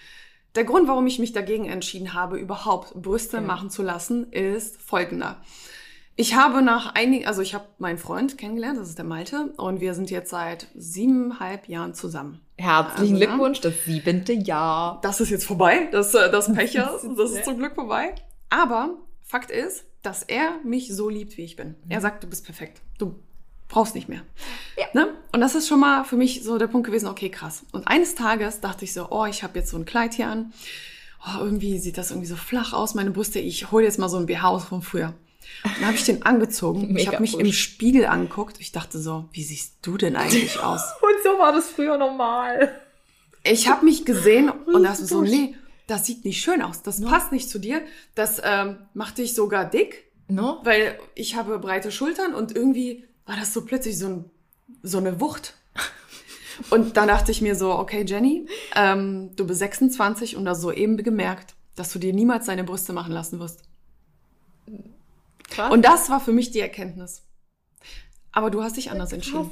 [0.55, 3.43] Der Grund, warum ich mich dagegen entschieden habe, überhaupt Brüste Ja.
[3.43, 5.41] machen zu lassen, ist folgender.
[6.21, 9.81] Ich habe nach einigen, also ich habe meinen Freund kennengelernt, das ist der Malte, und
[9.81, 12.43] wir sind jetzt seit siebeneinhalb Jahren zusammen.
[12.59, 15.01] Herzlichen Also, Glückwunsch, das siebente Jahr.
[15.01, 18.15] Das ist jetzt vorbei, das, äh, das Pechers, das ist zum Glück vorbei.
[18.51, 21.69] Aber Fakt ist, dass er mich so liebt, wie ich bin.
[21.69, 21.91] Mhm.
[21.91, 22.83] Er sagt, du bist perfekt.
[22.99, 23.15] Du
[23.69, 24.21] brauchst nicht mehr.
[24.77, 24.89] Ja.
[24.93, 25.15] Ne?
[25.33, 27.65] Und das ist schon mal für mich so der Punkt gewesen, okay, krass.
[27.73, 30.53] Und eines Tages dachte ich so, oh, ich habe jetzt so ein Kleid hier an.
[31.25, 33.39] Oh, irgendwie sieht das irgendwie so flach aus, meine Brüste.
[33.39, 35.15] Ich hole jetzt mal so ein BH aus von früher.
[35.65, 36.97] Und dann habe ich den angezogen.
[36.97, 38.57] ich habe mich im Spiegel angeguckt.
[38.61, 40.83] Ich dachte so, wie siehst du denn eigentlich aus?
[41.03, 42.81] Und so war das früher normal.
[43.45, 45.55] Ich habe mich gesehen und dachte so, nee,
[45.87, 46.83] das sieht nicht schön aus.
[46.83, 47.83] Das passt nicht zu dir.
[48.15, 50.61] Das ähm, macht dich sogar dick, No?
[50.63, 54.31] weil ich habe breite Schultern und irgendwie war das so plötzlich so, ein,
[54.83, 55.55] so eine Wucht.
[56.71, 60.97] Und dann dachte ich mir so, okay, Jenny, ähm, du bist 26 und hast soeben
[60.99, 63.63] gemerkt, dass du dir niemals deine Brüste machen lassen wirst.
[65.51, 65.73] Krass.
[65.73, 67.23] Und das war für mich die Erkenntnis.
[68.33, 69.51] Aber du hast dich anders entschieden.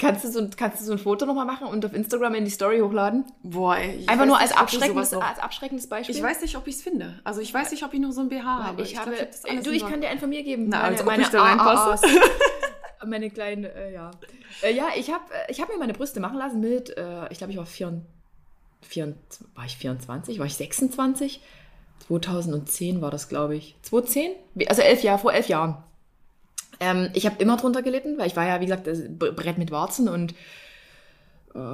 [0.00, 2.44] Kannst du, so, ein- kannst du so ein Foto nochmal machen und auf Instagram in
[2.44, 3.24] die Story hochladen?
[3.44, 6.16] Boah, ey, ich Einfach nur nicht, als du abschreckendes, als abschreckendes Beispiel?
[6.16, 7.20] Ich weiß nicht, ob ich es finde.
[7.22, 8.82] Also ich weiß nicht, ob ich noch so ein BH habe.
[8.82, 10.66] ich, glaub, habe, hab das alles du, ich kann dir einen von mir geben.
[10.68, 12.06] Na, als ob meine ich da reinpasse.
[13.06, 14.10] Meine kleinen, äh, ja.
[14.60, 17.52] Äh, ja, ich habe ich hab mir meine Brüste machen lassen mit, äh, ich glaube,
[17.52, 18.02] ich war, vier,
[18.82, 19.14] vier,
[19.54, 21.40] war ich 24, war ich 26?
[22.06, 23.76] 2010 war das, glaube ich.
[23.82, 24.32] 2010?
[24.54, 25.76] Wie- Also elf Jahre, vor elf Jahren.
[26.80, 30.08] Ähm, ich habe immer drunter gelitten, weil ich war ja, wie gesagt, Brett mit Warzen
[30.08, 30.34] und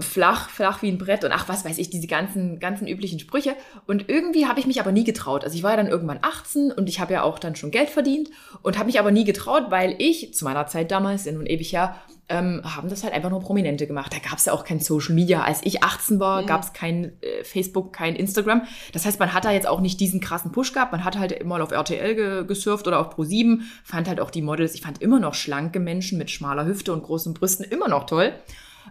[0.00, 3.54] flach, flach wie ein Brett und ach, was weiß ich, diese ganzen, ganzen üblichen Sprüche.
[3.86, 5.44] Und irgendwie habe ich mich aber nie getraut.
[5.44, 7.90] Also ich war ja dann irgendwann 18 und ich habe ja auch dann schon Geld
[7.90, 8.30] verdient
[8.62, 11.72] und habe mich aber nie getraut, weil ich zu meiner Zeit damals, in nun ewig
[11.72, 11.96] her,
[12.30, 14.10] ähm, haben das halt einfach nur Prominente gemacht.
[14.14, 15.42] Da gab es ja auch kein Social Media.
[15.42, 16.46] Als ich 18 war, Mhm.
[16.46, 18.62] gab es kein äh, Facebook, kein Instagram.
[18.92, 20.92] Das heißt, man hat da jetzt auch nicht diesen krassen Push gehabt.
[20.92, 23.60] Man hat halt immer auf RTL ge gesurft oder auf Pro7.
[23.84, 27.02] Fand halt auch die Models, ich fand immer noch schlanke Menschen mit schmaler Hüfte und
[27.02, 28.32] großen Brüsten immer noch toll.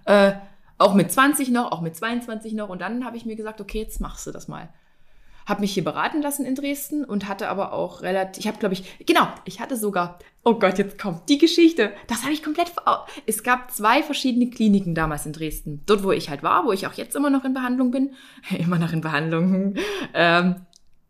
[0.05, 0.33] Äh,
[0.83, 2.69] auch mit 20 noch, auch mit 22 noch.
[2.69, 4.69] Und dann habe ich mir gesagt, okay, jetzt machst du das mal.
[5.45, 8.73] Habe mich hier beraten lassen in Dresden und hatte aber auch relativ, ich habe glaube
[8.73, 11.91] ich, genau, ich hatte sogar, oh Gott, jetzt kommt die Geschichte.
[12.07, 12.71] Das habe ich komplett,
[13.25, 15.81] es gab zwei verschiedene Kliniken damals in Dresden.
[15.85, 18.11] Dort, wo ich halt war, wo ich auch jetzt immer noch in Behandlung bin.
[18.57, 19.75] immer noch in Behandlung.
[20.15, 20.65] Ähm,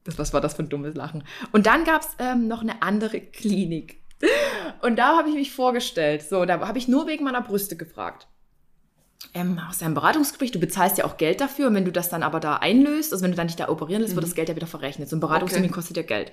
[0.06, 1.24] das, was war das für ein dummes Lachen?
[1.52, 4.02] Und dann gab es ähm, noch eine andere Klinik.
[4.82, 6.24] Und da habe ich mich vorgestellt.
[6.24, 8.28] So, da habe ich nur wegen meiner Brüste gefragt.
[9.34, 12.24] Ähm, aus einem Beratungsgespräch, du bezahlst ja auch Geld dafür und wenn du das dann
[12.24, 14.56] aber da einlöst, also wenn du dann dich da operieren lässt, wird das Geld ja
[14.56, 15.10] wieder verrechnet.
[15.10, 15.76] So ein Beratungstermin Okay.
[15.76, 16.32] kostet ja Geld.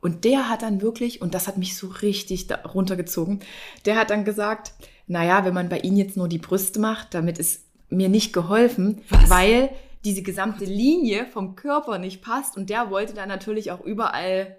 [0.00, 3.40] Und der hat dann wirklich, und das hat mich so richtig runtergezogen,
[3.84, 4.72] der hat dann gesagt,
[5.06, 9.02] naja, wenn man bei Ihnen jetzt nur die Brüste macht, damit ist mir nicht geholfen,
[9.10, 9.28] Was?
[9.28, 9.70] weil
[10.04, 14.56] diese gesamte Linie vom Körper nicht passt und der wollte dann natürlich auch überall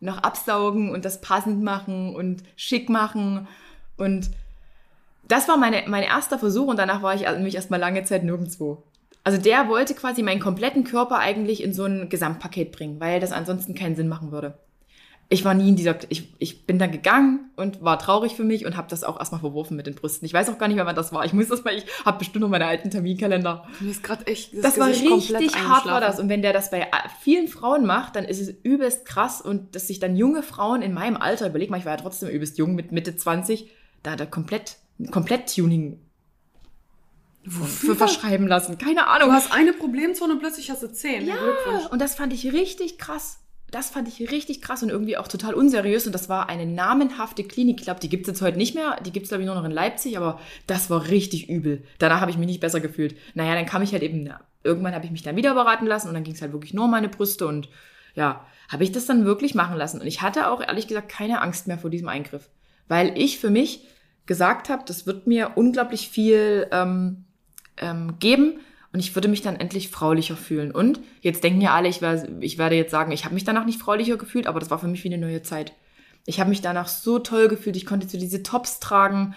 [0.00, 3.46] noch absaugen und das passend machen und schick machen
[3.96, 4.30] und
[5.28, 8.84] das war meine, mein erster Versuch und danach war ich nämlich erstmal lange Zeit nirgendwo.
[9.24, 13.32] Also der wollte quasi meinen kompletten Körper eigentlich in so ein Gesamtpaket bringen, weil das
[13.32, 14.58] ansonsten keinen Sinn machen würde.
[15.28, 18.66] Ich war nie in dieser, ich, ich bin dann gegangen und war traurig für mich
[18.66, 20.26] und habe das auch erstmal verworfen mit den Brüsten.
[20.26, 21.24] Ich weiß auch gar nicht mehr, wann das war.
[21.24, 23.66] Ich muss das mal, ich habe bestimmt noch meine alten Terminkalender.
[23.80, 26.20] Mir ist gerade echt Das war Gesicht komplett richtig hart war das.
[26.20, 26.86] Und wenn der das bei
[27.20, 29.40] vielen Frauen macht, dann ist es übelst krass.
[29.40, 32.28] Und dass sich dann junge Frauen in meinem Alter, überleg mal, ich war ja trotzdem
[32.28, 33.70] übelst jung mit Mitte 20,
[34.02, 34.76] da hat er komplett,
[35.10, 35.98] komplett Tuning
[37.44, 38.78] für verschreiben lassen.
[38.78, 39.28] Keine Ahnung.
[39.28, 41.26] Du hast eine Problemzone und plötzlich hast du zehn.
[41.26, 41.34] Ja,
[41.90, 43.38] und das fand ich richtig krass.
[43.72, 46.06] Das fand ich richtig krass und irgendwie auch total unseriös.
[46.06, 47.80] Und das war eine namenhafte Klinik.
[47.80, 48.98] Ich glaube, die gibt es jetzt heute nicht mehr.
[49.04, 50.18] Die gibt es, glaube ich, nur noch in Leipzig.
[50.18, 51.82] Aber das war richtig übel.
[51.98, 53.16] Danach habe ich mich nicht besser gefühlt.
[53.34, 56.08] Naja, dann kam ich halt eben, na, irgendwann habe ich mich dann wieder beraten lassen.
[56.08, 57.46] Und dann ging es halt wirklich nur um meine Brüste.
[57.46, 57.70] Und
[58.14, 60.02] ja, habe ich das dann wirklich machen lassen.
[60.02, 62.50] Und ich hatte auch, ehrlich gesagt, keine Angst mehr vor diesem Eingriff.
[62.88, 63.88] Weil ich für mich
[64.26, 67.24] gesagt habe, das wird mir unglaublich viel ähm,
[67.76, 68.60] ähm, geben
[68.92, 70.70] und ich würde mich dann endlich fraulicher fühlen.
[70.70, 73.64] Und jetzt denken ja alle, ich, wär, ich werde jetzt sagen, ich habe mich danach
[73.64, 75.72] nicht fraulicher gefühlt, aber das war für mich wie eine neue Zeit.
[76.26, 79.34] Ich habe mich danach so toll gefühlt, ich konnte so diese Tops tragen.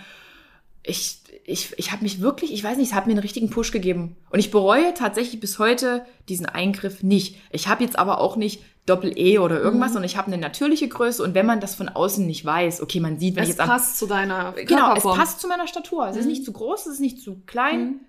[0.84, 3.72] Ich, ich, ich habe mich wirklich, ich weiß nicht, es hat mir einen richtigen Push
[3.72, 4.18] gegeben.
[4.30, 7.38] Und ich bereue tatsächlich bis heute diesen Eingriff nicht.
[7.50, 11.24] Ich habe jetzt aber auch nicht Doppel-E oder irgendwas, sondern ich habe eine natürliche Größe.
[11.24, 13.62] Und wenn man das von außen nicht weiß, okay, man sieht, wenn ich Es jetzt
[13.62, 16.08] am passt zu deiner Genau, es passt zu meiner Statur.
[16.08, 16.30] Es ist Mhm.
[16.32, 17.80] nicht zu groß, es ist nicht zu klein.
[17.86, 18.00] Mhm.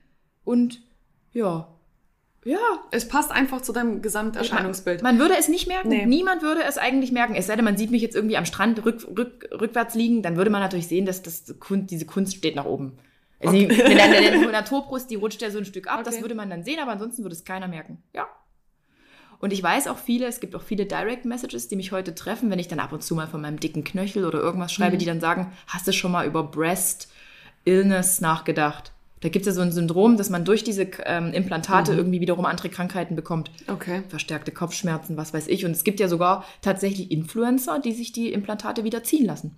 [0.44, 0.82] Und
[1.32, 1.68] ja.
[2.44, 2.58] Ja.
[2.92, 5.02] Es passt einfach zu deinem Gesamterscheinungsbild.
[5.02, 5.88] Man würde es nicht merken.
[5.88, 6.06] Nee.
[6.06, 7.34] Niemand würde es eigentlich merken.
[7.34, 10.36] Es sei denn, man sieht mich jetzt irgendwie am Strand rück, rück, rückwärts liegen, dann
[10.36, 12.98] würde man natürlich sehen, dass das Kunst, diese Kunst steht nach oben.
[13.40, 16.22] Also dann der Naturbrust, die rutscht ja so ein Stück ab, das Okay.
[16.22, 18.02] würde man dann sehen, aber ansonsten würde es keiner merken.
[18.14, 18.26] Ja.
[19.38, 22.50] Und ich weiß auch viele, es gibt auch viele Direct Messages, die mich heute treffen,
[22.50, 24.98] wenn ich dann ab und zu mal von meinem dicken Knöchel oder irgendwas schreibe, Mhm.
[25.00, 27.08] die dann sagen, hast du schon mal über Breast
[27.64, 28.92] Illness nachgedacht?
[29.20, 31.98] Da gibt es ja so ein Syndrom, dass man durch diese ähm, Implantate Mhm.
[31.98, 33.50] irgendwie wiederum andere Krankheiten bekommt.
[33.66, 34.02] Okay.
[34.08, 35.64] Verstärkte Kopfschmerzen, was weiß ich.
[35.64, 39.56] Und es gibt ja sogar tatsächlich Influencer, die sich die Implantate wieder ziehen lassen.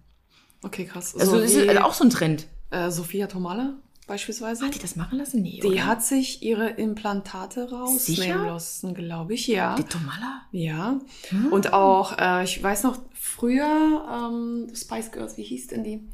[0.62, 1.14] Okay, krass.
[1.18, 2.46] Also so das ist also auch so ein Trend.
[2.70, 3.74] äh, Sophia Tomala
[4.08, 4.64] beispielsweise.
[4.64, 5.42] Hat die das machen lassen?
[5.42, 5.86] Nee, Die oder?
[5.86, 9.76] hat sich ihre Implantate rausnehmen lassen, glaube ich, ja.
[9.76, 10.42] Die Tomala?
[10.50, 10.98] Ja.
[11.28, 11.46] Hm?
[11.52, 16.08] Und auch, äh, ich weiß noch, früher, ähm, Spice Girls, wie hieß denn die?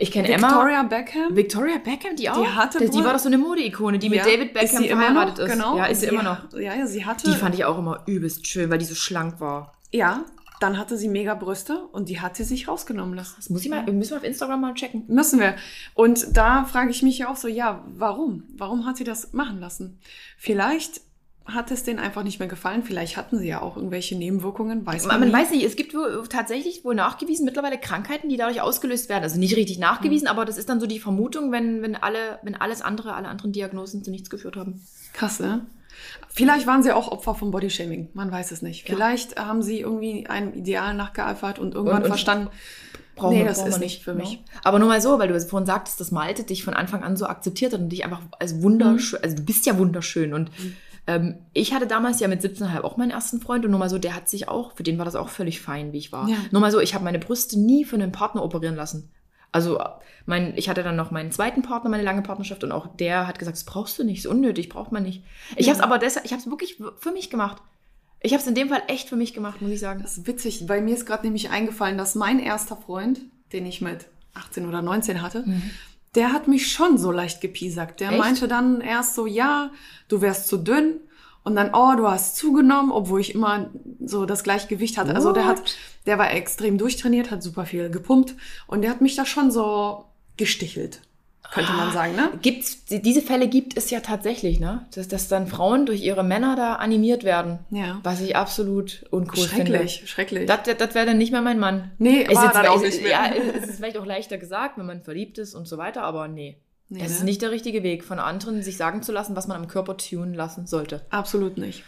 [0.00, 0.48] Ich kenne Emma.
[0.48, 1.36] Victoria Beckham.
[1.36, 2.42] Victoria Beckham, die auch.
[2.42, 4.24] Die hatte die, die war doch so eine Modeikone, die mit Ja.
[4.24, 5.44] David Beckham ist sie immer verheiratet noch?
[5.46, 5.52] ist.
[5.52, 5.76] Genau.
[5.76, 6.52] Ja, ist sie immer noch.
[6.54, 7.30] Ja, ja, sie hatte.
[7.30, 9.72] Die fand ich auch immer übelst schön, weil die so schlank war.
[9.92, 10.24] Ja,
[10.64, 13.34] dann hatte sie mega Brüste und die hat sie sich rausgenommen lassen.
[13.36, 15.04] Das muss ich mal, müssen wir auf Instagram mal checken.
[15.08, 15.56] Müssen wir.
[15.92, 18.44] Und da frage ich mich ja auch so, ja, warum?
[18.56, 19.98] Warum hat sie das machen lassen?
[20.38, 21.02] Vielleicht
[21.44, 22.82] hat es denen einfach nicht mehr gefallen.
[22.82, 25.34] Vielleicht hatten sie ja auch irgendwelche Nebenwirkungen, weiß man, Man nie.
[25.34, 29.24] weiß nicht, es gibt wohl tatsächlich wohl nachgewiesen mittlerweile Krankheiten, die dadurch ausgelöst werden.
[29.24, 32.54] Also nicht richtig nachgewiesen, aber das ist dann so die Vermutung, wenn, wenn alle, wenn
[32.54, 34.80] alles andere, alle anderen Diagnosen zu nichts geführt haben.
[35.12, 35.66] Krass, ne?
[36.28, 38.88] Vielleicht waren sie auch Opfer von Bodyshaming, man weiß es nicht.
[38.88, 38.94] Ja.
[38.94, 42.48] Vielleicht haben sie irgendwie einem Ideal nachgeeifert und irgendwann Und- und- verstanden,
[43.16, 44.32] Brauchen nee, wir- das brauchen ist nicht für mich.
[44.32, 44.38] ne?
[44.64, 47.26] Aber nur mal so, weil du vorhin sagtest, dass Malte dich von Anfang an so
[47.26, 50.50] akzeptiert hat und dich einfach als wunderschön, also du bist ja wunderschön und
[51.06, 53.98] ähm, ich hatte damals ja mit 17,5 auch meinen ersten Freund und nur mal so,
[53.98, 56.28] der hat sich auch, für den war das auch völlig fein, wie ich war.
[56.28, 56.36] Ja.
[56.50, 59.10] Nur mal so, ich habe meine Brüste nie von einem Partner operieren lassen.
[59.54, 59.78] Also
[60.26, 63.38] mein, ich hatte dann noch meinen zweiten Partner, meine lange Partnerschaft und auch der hat
[63.38, 65.22] gesagt, das brauchst du nicht, ist unnötig, braucht man nicht.
[65.54, 65.72] Ich Ja.
[65.72, 67.62] habe es aber deshalb, ich habe es wirklich für mich gemacht.
[68.20, 70.00] Ich habe es in dem Fall echt für mich gemacht, muss ich sagen.
[70.02, 70.66] Das ist witzig.
[70.66, 73.20] Bei mir ist gerade nämlich eingefallen, dass mein erster Freund,
[73.52, 75.44] den ich mit 18 oder 19 hatte,
[76.16, 78.00] der hat mich schon so leicht gepiesackt.
[78.00, 78.18] Der Echt?
[78.18, 79.70] meinte dann erst so, ja,
[80.08, 81.00] du wärst zu dünn.
[81.44, 83.66] Und dann, oh, du hast zugenommen, obwohl ich immer
[84.02, 85.14] so das gleiche Gewicht hatte.
[85.14, 85.76] Also der hat, What?
[86.06, 88.34] der war extrem durchtrainiert, hat super viel gepumpt
[88.66, 90.06] und der hat mich da schon so
[90.38, 91.02] gestichelt,
[91.52, 92.30] könnte man sagen, ne?
[92.40, 94.86] Gibt's, die- diese Fälle gibt es ja tatsächlich, ne?
[94.94, 97.58] Dass, dass dann Frauen durch ihre Männer da animiert werden.
[97.70, 98.00] Ja.
[98.02, 99.72] Was ich absolut uncool finde.
[99.72, 100.46] Schrecklich, schrecklich.
[100.46, 101.90] Das, das, wäre dann nicht mehr mein Mann.
[101.98, 103.10] Nee, Ist war jetzt- dann auch ist- nicht mehr.
[103.12, 103.30] Ja,
[103.62, 106.56] es ist vielleicht auch leichter gesagt, wenn man verliebt ist und so weiter, aber nee.
[106.88, 107.16] Nee, das ne?
[107.16, 109.96] ist nicht der richtige Weg, von anderen sich sagen zu lassen, was man am Körper
[109.96, 111.04] tun lassen sollte.
[111.10, 111.84] Absolut nicht.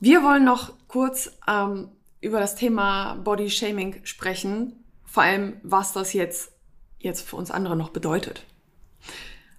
[0.00, 1.88] Wir wollen noch kurz ähm,
[2.20, 6.52] über das Thema Body Shaming sprechen, vor allem was das jetzt,
[6.98, 8.44] jetzt für uns andere noch bedeutet.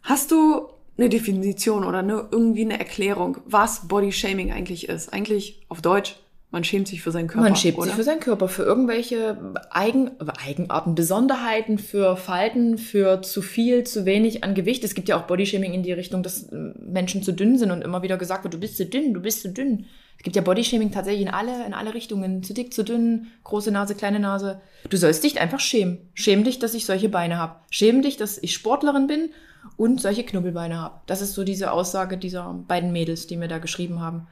[0.03, 5.12] Hast du eine Definition oder eine, irgendwie eine Erklärung, was Body Shaming eigentlich ist?
[5.12, 6.17] Eigentlich auf Deutsch,
[6.56, 7.50] man schämt sich für seinen Körper.
[7.50, 7.88] Man schämt oder?
[7.88, 9.38] sich für seinen Körper, für irgendwelche
[9.72, 14.86] Eigen, Eigenarten, Besonderheiten, für Falten, für zu viel, zu wenig an Gewicht.
[14.86, 17.82] Es gibt ja auch Bodyshaming in die Richtung, dass äh, Menschen zu dünn sind und
[17.82, 19.88] immer wieder gesagt wird, du bist zu dünn, du bist zu dünn.
[20.18, 22.41] Es gibt ja Bodyshaming tatsächlich in alle, in alle Richtungen.
[22.41, 24.62] Zu dick, zu dünn, große Nase, kleine Nase.
[24.89, 25.98] Du sollst dich einfach schämen.
[26.13, 27.58] Schäm dich, dass ich solche Beine habe.
[27.70, 29.32] Schäm dich, dass ich Sportlerin bin
[29.76, 31.02] und solche Knubbelbeine habe.
[31.06, 34.28] Das ist so diese Aussage dieser beiden Mädels, die mir da geschrieben haben.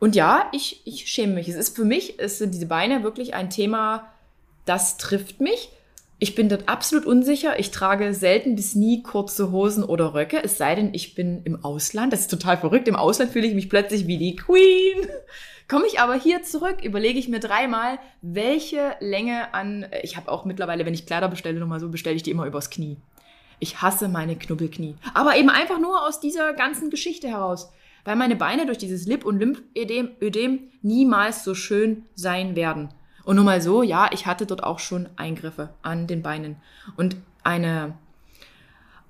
[0.00, 1.48] Und ja, ich, ich schäme mich.
[1.48, 4.12] Es ist für mich, es sind diese Beine wirklich ein Thema,
[4.64, 5.70] das trifft mich.
[6.20, 7.58] Ich bin dort absolut unsicher.
[7.58, 11.64] Ich trage selten bis nie kurze Hosen oder Röcke, es sei denn, ich bin im
[11.64, 12.12] Ausland.
[12.12, 12.88] Das ist total verrückt.
[12.88, 15.06] Im Ausland fühle ich mich plötzlich wie die Queen.
[15.68, 19.86] Komme ich aber hier zurück, überlege ich mir dreimal, welche Länge an.
[20.02, 22.70] Ich habe auch mittlerweile, wenn ich Kleider bestelle, nochmal so, bestelle ich die immer übers
[22.70, 22.96] Knie.
[23.60, 24.96] Ich hasse meine Knubbelknie.
[25.14, 27.70] Aber eben einfach nur aus dieser ganzen Geschichte heraus.
[28.08, 32.88] Weil meine Beine durch dieses Lip- und Lymphödem Ödem niemals so schön sein werden.
[33.22, 36.56] Und nur mal so, ja, ich hatte dort auch schon Eingriffe an den Beinen.
[36.96, 37.98] Und eine,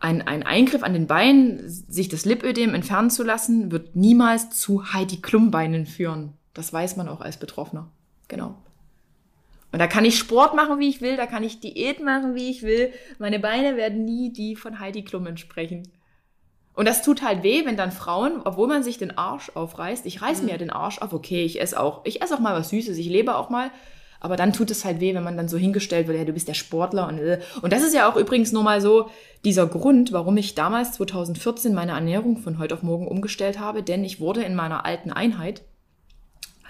[0.00, 4.92] ein, ein Eingriff an den Beinen, sich das Lipödem entfernen zu lassen, wird niemals zu
[4.92, 6.32] Heidi Klum-Beinen führen.
[6.52, 7.88] Das weiß man auch als Betroffener.
[8.26, 8.56] Genau.
[9.70, 12.50] Und da kann ich Sport machen, wie ich will, da kann ich Diät machen, wie
[12.50, 12.92] ich will.
[13.20, 15.84] Meine Beine werden nie die von Heidi Klum entsprechen.
[16.78, 20.22] Und das tut halt weh, wenn dann Frauen, obwohl man sich den Arsch aufreißt, ich
[20.22, 22.68] reiß mir ja den Arsch auf, okay, ich esse auch, ich esse auch mal was
[22.68, 23.72] Süßes, ich lebe auch mal,
[24.20, 26.46] aber dann tut es halt weh, wenn man dann so hingestellt wird, ja, du bist
[26.46, 27.40] der Sportler und, äh.
[27.62, 29.10] und das ist ja auch übrigens nur mal so
[29.44, 34.04] dieser Grund, warum ich damals 2014 meine Ernährung von heute auf morgen umgestellt habe, denn
[34.04, 35.62] ich wurde in meiner alten Einheit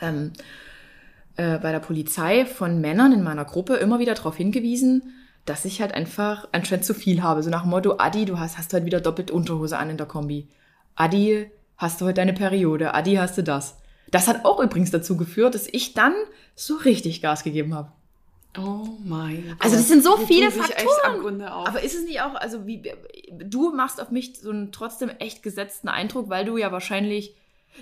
[0.00, 0.32] ähm,
[1.36, 5.12] äh, bei der Polizei von Männern in meiner Gruppe immer wieder darauf hingewiesen,
[5.48, 7.42] dass ich halt einfach anscheinend zu viel habe.
[7.42, 10.06] So nach dem Motto, Adi, du hast, hast heute wieder doppelt Unterhose an in der
[10.06, 10.48] Kombi.
[10.94, 12.94] Adi, hast du heute deine Periode?
[12.94, 13.78] Adi, hast du das?
[14.10, 16.14] Das hat auch übrigens dazu geführt, dass ich dann
[16.54, 17.92] so richtig Gas gegeben habe.
[18.56, 19.56] Oh mein Gott.
[19.60, 21.42] Also das sind so viele Faktoren.
[21.42, 22.82] Aber ist es nicht auch, also wie,
[23.30, 27.34] du machst auf mich so einen trotzdem echt gesetzten Eindruck, weil du ja wahrscheinlich,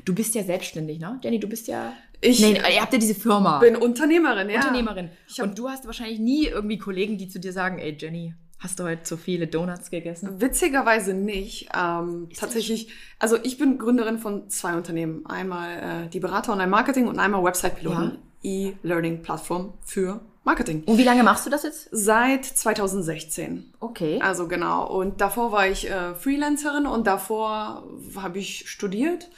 [0.04, 1.18] du bist ja selbstständig, ne?
[1.22, 3.58] Jenny, du bist ja, ich nee, ihr habt ja diese Firma.
[3.58, 4.56] bin Unternehmerin, ja.
[4.56, 5.10] Unternehmerin.
[5.40, 8.84] Und du hast wahrscheinlich nie irgendwie Kollegen, die zu dir sagen, ey Jenny, hast du
[8.84, 10.40] heute zu viele Donuts gegessen?
[10.40, 11.68] Witzigerweise nicht.
[11.76, 15.26] Ähm, Ist das tatsächlich, also ich bin Gründerin von zwei Unternehmen.
[15.26, 20.84] Einmal äh, die Berater Online-Marketing und einmal Website-Piloten, E-Learning-Plattform für Marketing.
[20.84, 21.88] Und wie lange machst du das jetzt?
[21.90, 23.72] Seit 2016.
[23.80, 24.20] Okay.
[24.22, 24.86] Also genau.
[24.86, 27.84] Und davor war ich äh, Freelancerin und davor
[28.16, 29.28] habe ich studiert.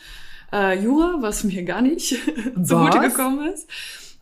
[0.52, 2.16] Äh, Jura, was mir gar nicht
[2.64, 3.68] zugute gekommen ist.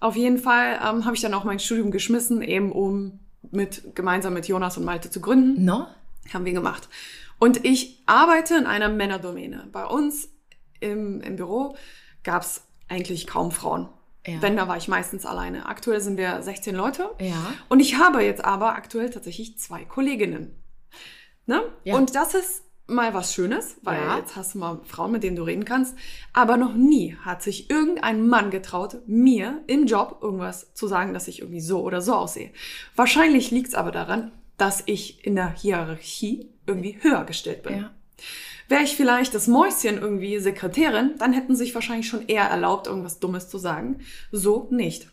[0.01, 3.20] Auf jeden Fall ähm, habe ich dann auch mein Studium geschmissen, eben um
[3.51, 5.64] mit gemeinsam mit Jonas und Malte zu gründen.
[5.64, 5.87] No?
[6.33, 6.89] Haben wir gemacht.
[7.39, 9.68] Und ich arbeite in einer Männerdomäne.
[9.72, 10.29] Bei uns
[10.81, 11.77] im, im Büro
[12.24, 13.89] gab es eigentlich kaum Frauen.
[14.27, 14.43] Ja.
[14.43, 15.66] Wenn, da war ich meistens alleine.
[15.66, 17.11] Aktuell sind wir 16 Leute.
[17.20, 17.53] Ja.
[17.68, 20.61] Und ich habe jetzt aber aktuell tatsächlich zwei Kolleginnen.
[21.47, 21.62] Ne?
[21.85, 21.95] Ja.
[21.97, 24.18] Und das ist mal was Schönes, weil Ja.
[24.18, 25.97] jetzt hast du mal Frauen, mit denen du reden kannst.
[26.32, 31.28] Aber noch nie hat sich irgendein Mann getraut, mir im Job irgendwas zu sagen, dass
[31.28, 32.51] ich irgendwie so oder so aussehe.
[32.95, 37.76] Wahrscheinlich liegt es aber daran, dass ich in der Hierarchie irgendwie höher gestellt bin.
[37.80, 37.91] Ja.
[38.68, 43.20] Wäre ich vielleicht das Mäuschen irgendwie Sekretärin, dann hätten sich wahrscheinlich schon eher erlaubt, irgendwas
[43.20, 44.01] Dummes zu sagen.
[44.32, 45.09] So nicht.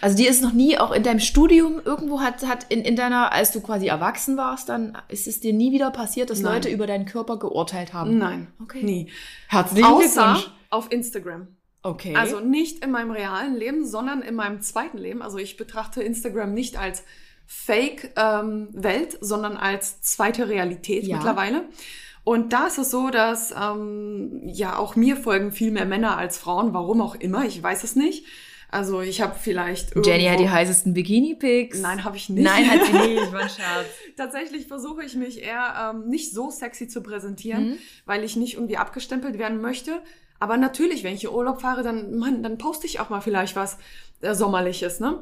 [0.00, 3.32] Also dir ist noch nie auch in deinem Studium irgendwo hat, hat in, in deiner,
[3.32, 6.54] als du quasi erwachsen warst, dann ist es dir nie wieder passiert, dass Nein.
[6.54, 8.18] Leute über deinen Körper geurteilt haben.
[8.18, 8.82] Nein, Okay.
[8.82, 9.10] nie.
[9.48, 10.50] Herzlichen Außer Glückwunsch.
[10.70, 11.48] auf Instagram.
[11.82, 12.14] Okay.
[12.16, 15.22] Also nicht in meinem realen Leben, sondern in meinem zweiten Leben.
[15.22, 17.02] Also ich betrachte Instagram nicht als
[17.46, 21.16] Fake-Welt, sondern als zweite Realität Ja.
[21.16, 21.64] mittlerweile.
[22.22, 26.36] Und da ist es so, dass ähm, ja auch mir folgen viel mehr Männer als
[26.38, 28.26] Frauen, warum auch immer, ich weiß es nicht.
[28.72, 31.80] Also ich habe vielleicht Jenny hat irgendwo- die heißesten Bikini-Pics.
[31.80, 32.44] Nein, habe ich nicht.
[32.44, 33.86] Nein, hat sie nicht, war ein Scherz.
[34.16, 37.78] Tatsächlich versuche ich mich eher ähm, nicht so sexy zu präsentieren, Mhm.
[38.06, 40.00] weil ich nicht irgendwie abgestempelt werden möchte.
[40.38, 43.56] Aber natürlich, wenn ich in Urlaub fahre, dann, Mann, dann poste ich auch mal vielleicht
[43.56, 43.76] was
[44.22, 45.00] äh, Sommerliches.
[45.00, 45.18] Ne?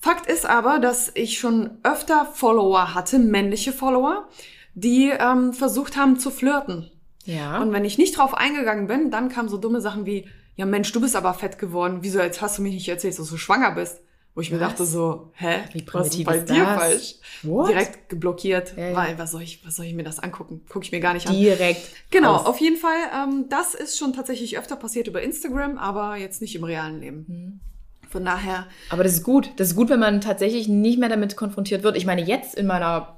[0.00, 4.28] Fakt ist aber, dass ich schon öfter Follower hatte, männliche Follower,
[4.74, 6.90] die ähm, versucht haben zu flirten.
[7.24, 7.60] Ja.
[7.60, 10.92] Und wenn ich nicht drauf eingegangen bin, dann kamen so dumme Sachen wie, ja Mensch,
[10.92, 11.98] du bist aber fett geworden.
[12.02, 14.02] Wieso jetzt hast du mich nicht erzählt, dass du schwanger bist?
[14.34, 14.68] Wo ich mir Was?
[14.68, 15.60] dachte so, hä?
[15.72, 16.78] Wie was ist bei dir das?
[16.78, 17.14] falsch?
[17.42, 17.70] What?
[17.70, 18.94] Direkt geblockiert, Ja, ja.
[18.96, 20.60] weil was soll ich, was soll ich mir das angucken?
[20.68, 21.34] Gucke ich mir gar nicht an.
[21.34, 21.80] Direkt.
[22.10, 22.46] Genau, raus.
[22.46, 22.98] auf jeden Fall.
[23.16, 27.24] Ähm, das ist schon tatsächlich öfter passiert über Instagram, aber jetzt nicht im realen Leben.
[27.26, 27.60] Mhm.
[28.10, 29.50] Von daher, Aber das ist gut.
[29.56, 31.96] Das ist gut, wenn man tatsächlich nicht mehr damit konfrontiert wird.
[31.96, 33.17] Ich meine, jetzt in meiner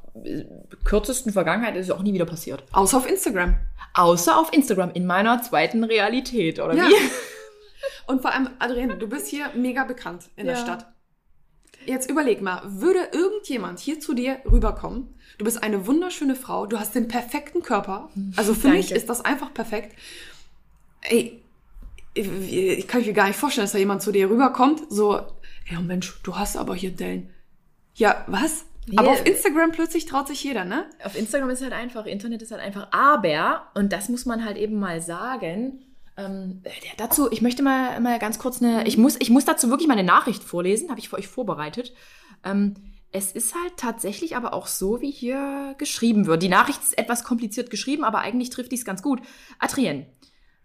[0.84, 2.64] kürzesten Vergangenheit ist es auch nie wieder passiert.
[2.72, 3.56] außer auf Instagram.
[3.94, 6.84] Außer auf Instagram, in meiner zweiten Realität, oder Ja.
[6.88, 6.94] wie?
[8.06, 10.60] Und vor allem, Adrienne, du bist hier mega bekannt in der Ja.
[10.62, 10.86] Stadt.
[11.86, 15.14] Jetzt überleg mal, würde irgendjemand hier zu dir rüberkommen?
[15.38, 18.10] Du bist eine wunderschöne Frau, du hast den perfekten Körper.
[18.36, 19.00] Also für mich Danke.
[19.00, 19.96] ist das einfach perfekt.
[21.02, 21.42] Ey,
[22.12, 25.20] ich, ich kann mir gar nicht vorstellen, dass da jemand zu dir rüberkommt, so,
[25.70, 27.30] ja Mensch, du hast aber hier Dellen.
[27.94, 28.64] Ja, was?
[28.96, 30.86] Aber auf Instagram plötzlich traut sich jeder, ne?
[31.04, 32.88] Auf Instagram ist halt einfach, Internet ist halt einfach.
[32.92, 35.84] Aber, und das muss man halt eben mal sagen,
[36.16, 36.62] ähm,
[36.96, 39.94] dazu, ich möchte mal, mal ganz kurz eine, ich muss, ich muss dazu wirklich mal
[39.94, 41.94] eine Nachricht vorlesen, habe ich für euch vorbereitet.
[42.44, 42.74] Ähm,
[43.12, 46.42] es ist halt tatsächlich aber auch so, wie hier geschrieben wird.
[46.42, 49.20] Die Nachricht ist etwas kompliziert geschrieben, aber eigentlich trifft dies ganz gut.
[49.58, 50.06] Adrien,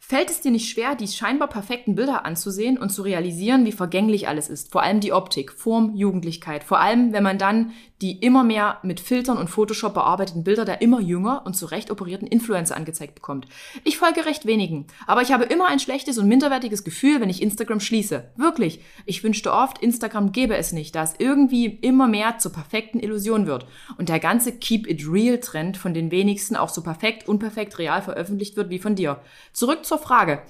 [0.08, 4.28] Fällt es dir nicht schwer, die scheinbar perfekten Bilder anzusehen und zu realisieren, wie vergänglich
[4.28, 4.72] alles ist?
[4.72, 6.64] Vor allem die Optik, Form, Jugendlichkeit.
[6.64, 10.82] Vor allem, wenn man dann die immer mehr mit Filtern und Photoshop bearbeiteten Bilder der
[10.82, 13.47] immer jünger und zurecht operierten Influencer angezeigt bekommt.
[13.84, 17.41] Ich folge recht wenigen, aber ich habe immer ein schlechtes und minderwertiges Gefühl, wenn ich
[17.41, 18.32] Instagram schließe.
[18.36, 18.82] Wirklich.
[19.06, 23.47] Ich wünschte oft, Instagram gäbe es nicht, da es irgendwie immer mehr zur perfekten Illusion
[23.47, 23.66] wird.
[23.97, 28.01] Und der ganze Keep It Real Trend von den wenigsten auch so perfekt, unperfekt, real
[28.01, 29.22] veröffentlicht wird wie von dir.
[29.53, 30.41] Zurück zur Frage.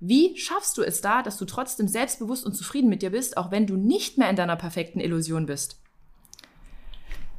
[0.00, 3.50] Wie schaffst du es da, dass du trotzdem selbstbewusst und zufrieden mit dir bist, auch
[3.50, 5.80] wenn du nicht mehr in deiner perfekten Illusion bist?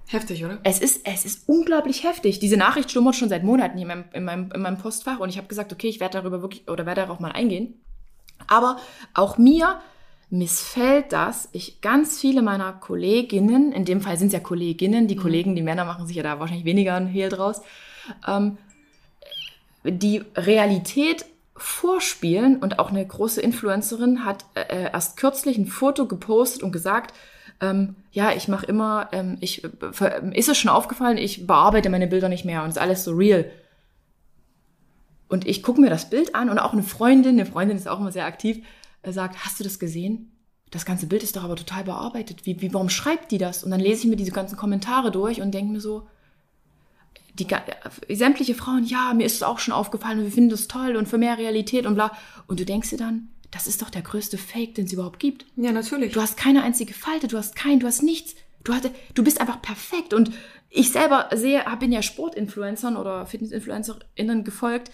[0.08, 0.60] Heftig, oder?
[0.64, 2.40] Es ist, es ist unglaublich heftig.
[2.40, 5.38] Diese Nachricht schlummert schon seit Monaten in meinem, in meinem, in meinem Postfach und ich
[5.38, 7.74] habe gesagt, okay, ich werde darüber wirklich oder werde darauf mal eingehen.
[8.48, 8.78] Aber
[9.14, 9.82] auch mir
[10.30, 11.50] missfällt das.
[11.52, 15.62] Ich ganz viele meiner Kolleginnen, in dem Fall sind es ja Kolleginnen, die Kollegen, die
[15.62, 17.62] Männer machen sich ja da wahrscheinlich weniger ein Hehl draus,
[18.28, 18.58] ähm,
[19.84, 21.26] die Realität
[21.56, 27.14] vorspielen und auch eine große Influencerin hat äh, erst kürzlich ein Foto gepostet und gesagt,
[27.62, 31.90] ähm, ja, ich mache immer, ähm, ich, äh, ver- ist es schon aufgefallen, ich bearbeite
[31.90, 33.50] meine Bilder nicht mehr und es ist alles so real.
[35.28, 38.00] Und ich gucke mir das Bild an und auch eine Freundin, eine Freundin ist auch
[38.00, 38.66] immer sehr aktiv,
[39.04, 40.32] äh, sagt, hast du das gesehen?
[40.72, 42.48] Das ganze Bild ist doch aber total bearbeitet.
[42.48, 43.64] Wie, wie, warum schreibt die das?
[43.64, 46.08] Und dann lese ich mir diese ganzen Kommentare durch und denke mir so,
[47.40, 50.68] die äh, sämtliche Frauen, ja, mir ist es auch schon aufgefallen und wir finden das
[50.68, 52.12] toll und für mehr Realität und bla.
[52.48, 55.46] Und du denkst dir dann, das ist doch der größte Fake, den es überhaupt gibt.
[55.56, 56.14] Ja, natürlich.
[56.14, 58.36] Du hast keine einzige Falte, du hast kein, du hast nichts.
[58.64, 60.14] Du, hatte, du bist einfach perfekt.
[60.14, 60.32] Und
[60.70, 64.92] ich selber sehe, bin ja Sportinfluencern oder Fitnessinfluencerinnen gefolgt.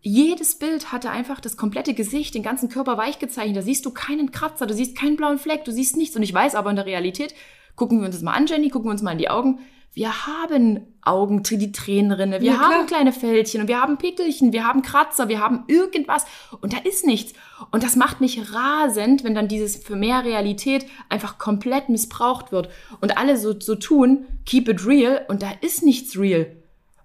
[0.00, 3.56] Jedes Bild hatte einfach das komplette Gesicht, den ganzen Körper weich gezeichnet.
[3.56, 6.16] Da siehst du keinen Kratzer, du siehst keinen blauen Fleck, du siehst nichts.
[6.16, 7.34] Und ich weiß aber in der Realität,
[7.76, 9.60] gucken wir uns das mal an, Jenny, gucken wir uns mal in die Augen.
[9.94, 14.66] Wir haben Augen, die Tränenrinne, wir Ja, haben kleine Fältchen und wir haben Pickelchen, wir
[14.66, 16.24] haben Kratzer, wir haben irgendwas
[16.60, 17.32] und da ist nichts.
[17.70, 22.70] Und das macht mich rasend, wenn dann dieses für mehr Realität einfach komplett missbraucht wird
[23.00, 26.46] und alle so, so tun, keep it real und da ist nichts real.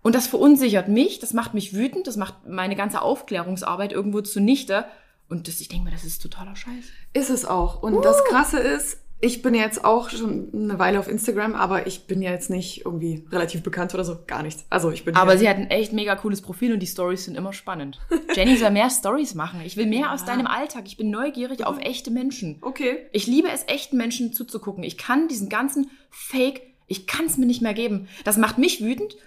[0.02, 4.86] Und das verunsichert mich, das macht mich wütend, das macht meine ganze Aufklärungsarbeit irgendwo zunichte.
[5.28, 6.86] Und das, ich denke mir, das ist totaler Scheiß.
[7.14, 7.84] Ist es auch.
[7.84, 12.08] Und das Krasse ist, ich bin jetzt auch schon eine Weile auf Instagram, aber ich
[12.08, 14.20] bin ja jetzt nicht irgendwie relativ bekannt oder so.
[14.26, 14.66] Gar nichts.
[14.70, 15.16] Also ich bin.
[15.16, 18.00] Aber ja, sie hat ein echt mega cooles Profil und die Stories sind immer spannend.
[18.34, 19.62] Jenny soll mehr Stories machen.
[19.66, 20.84] Ich will mehr aus deinem Alltag.
[20.86, 22.60] Ich bin neugierig auf echte Menschen.
[22.62, 23.08] Okay.
[23.12, 24.84] Ich liebe es, echten Menschen zuzugucken.
[24.84, 28.08] Ich kann diesen ganzen Fake, ich kann es mir nicht mehr geben.
[28.24, 29.18] Das macht mich wütend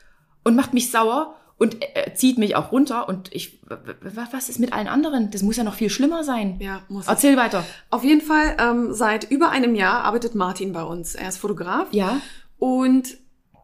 [0.43, 3.09] und macht mich sauer und äh, zieht mich auch runter.
[3.09, 3.61] Und ich,
[4.03, 5.31] was ist mit allen anderen?
[5.31, 6.57] Das muss ja noch viel schlimmer sein.
[6.61, 7.09] Ja, muss es.
[7.09, 7.65] Erzähl weiter.
[7.91, 11.15] Auf jeden Fall, ähm, seit über einem Jahr arbeitet Martin bei uns.
[11.15, 11.89] Er ist Fotograf.
[11.93, 12.21] Ja.
[12.59, 13.17] Und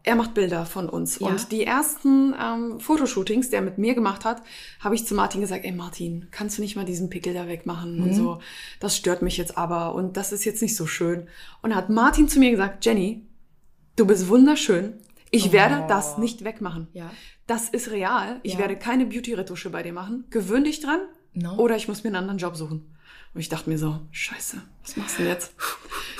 [0.03, 1.19] er macht Bilder von uns.
[1.19, 1.27] Ja.
[1.27, 4.41] Und die ersten ähm, Fotoshootings, die er mit mir gemacht hat,
[4.79, 7.97] habe ich zu Martin gesagt, ey Martin, kannst du nicht mal diesen Pickel da wegmachen
[7.97, 8.03] Mhm.
[8.03, 8.39] und so.
[8.79, 11.27] Das stört mich jetzt aber und das ist jetzt nicht so schön.
[11.61, 13.25] Und hat Martin zu mir gesagt, Jenny,
[13.97, 14.93] du bist wunderschön.
[15.31, 15.51] Ich Oh.
[15.51, 16.87] werde das nicht wegmachen.
[16.93, 17.11] Ja.
[17.49, 18.39] Das ist real.
[18.43, 18.59] Ich Ja.
[18.59, 20.25] werde keine Beauty-Retusche bei dir machen.
[20.29, 20.99] Gewöhn dich dran.
[21.33, 21.55] No.
[21.57, 22.95] Oder ich muss mir einen anderen Job suchen.
[23.33, 25.51] Und ich dachte mir so, scheiße, was machst du denn jetzt?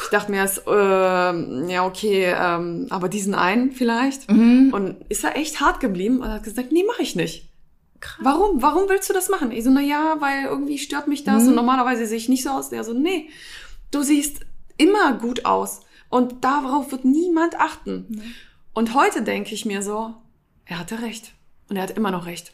[0.04, 4.30] Ich dachte mir jetzt, ähm, ja, okay, ähm, aber diesen einen vielleicht.
[4.32, 4.70] Mhm.
[4.74, 7.50] Und ist er echt hart geblieben und hat gesagt, nee, mache ich nicht.
[8.00, 8.20] Krass.
[8.24, 8.62] Warum?
[8.62, 9.52] Warum willst du das machen?
[9.52, 11.50] Ich so, na ja, weil irgendwie stört mich das Mhm.
[11.50, 12.70] und normalerweise sehe ich nicht so aus.
[12.70, 13.30] Der so, nee,
[13.92, 14.40] du siehst
[14.78, 18.22] immer gut aus und darauf wird niemand achten.
[18.74, 20.16] Und heute denke ich mir so,
[20.70, 21.34] er hatte recht
[21.70, 22.54] und er hat immer noch recht.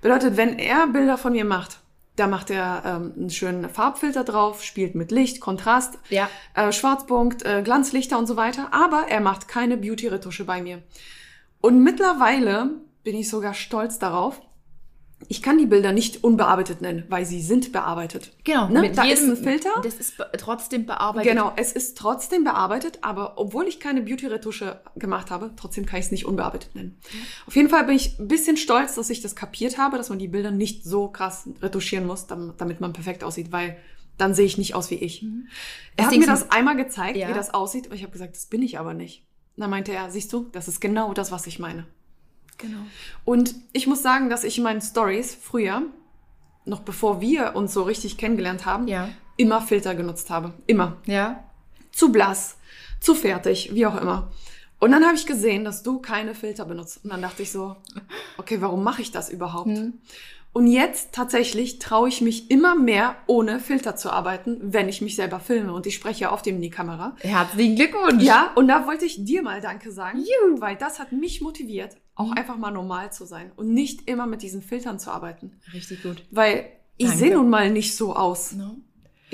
[0.00, 1.80] Bedeutet, wenn er Bilder von mir macht,
[2.16, 6.28] da macht er ähm, einen schönen Farbfilter drauf, spielt mit Licht, Kontrast, Ja.
[6.54, 10.82] äh, Schwarzpunkt, äh, Glanzlichter und so weiter, aber er macht keine Beauty-Retusche bei mir.
[11.60, 12.70] Und mittlerweile
[13.02, 14.40] bin ich sogar stolz darauf.
[15.28, 18.32] Ich kann die Bilder nicht unbearbeitet nennen, weil sie sind bearbeitet.
[18.44, 18.68] Genau.
[18.68, 18.90] Ne?
[18.92, 19.70] Da ist ein Filter.
[19.82, 21.30] Das ist be trotzdem bearbeitet.
[21.32, 26.06] Genau, es ist trotzdem bearbeitet, aber obwohl ich keine Beauty-Retusche gemacht habe, trotzdem kann ich
[26.06, 26.98] es nicht unbearbeitet nennen.
[27.46, 30.18] Auf jeden Fall bin ich ein bisschen stolz, dass ich das kapiert habe, dass man
[30.18, 33.76] die Bilder nicht so krass retuschieren muss, dam- damit man perfekt aussieht, weil
[34.18, 35.22] dann sehe ich nicht aus wie ich.
[35.22, 35.48] Er hat Mhm.
[35.98, 37.28] Deswegen mir das einmal gezeigt, Ja.
[37.28, 39.24] wie das aussieht, und ich habe gesagt, das bin ich aber nicht.
[39.56, 41.86] Dann meinte er, siehst du, das ist genau das, was ich meine.
[42.58, 42.78] Genau.
[43.24, 45.82] Und ich muss sagen, dass ich in meinen Stories früher,
[46.64, 49.08] noch bevor wir uns so richtig kennengelernt haben, Ja.
[49.36, 50.54] immer Filter genutzt habe.
[50.66, 51.44] Immer Ja.
[51.92, 52.56] zu blass,
[53.00, 54.30] zu fertig, wie auch immer.
[54.80, 57.00] Und dann habe ich gesehen, dass du keine Filter benutzt.
[57.04, 57.76] Und dann dachte ich so,
[58.38, 59.68] okay, warum mache ich das überhaupt?
[59.68, 59.94] Hm.
[60.52, 65.16] Und jetzt tatsächlich traue ich mich immer mehr, ohne Filter zu arbeiten, wenn ich mich
[65.16, 65.72] selber filme.
[65.72, 67.16] Und ich spreche ja oft in die Kamera.
[67.20, 68.22] Herzlichen Glückwunsch.
[68.22, 70.60] Ja, und da wollte ich dir mal Danke sagen, Juhu.
[70.60, 72.38] weil das hat mich motiviert, auch Mhm.
[72.38, 75.52] einfach mal normal zu sein und nicht immer mit diesen Filtern zu arbeiten.
[75.72, 76.24] Richtig gut.
[76.30, 78.52] Weil ich sehe nun mal nicht so aus.
[78.52, 78.76] No.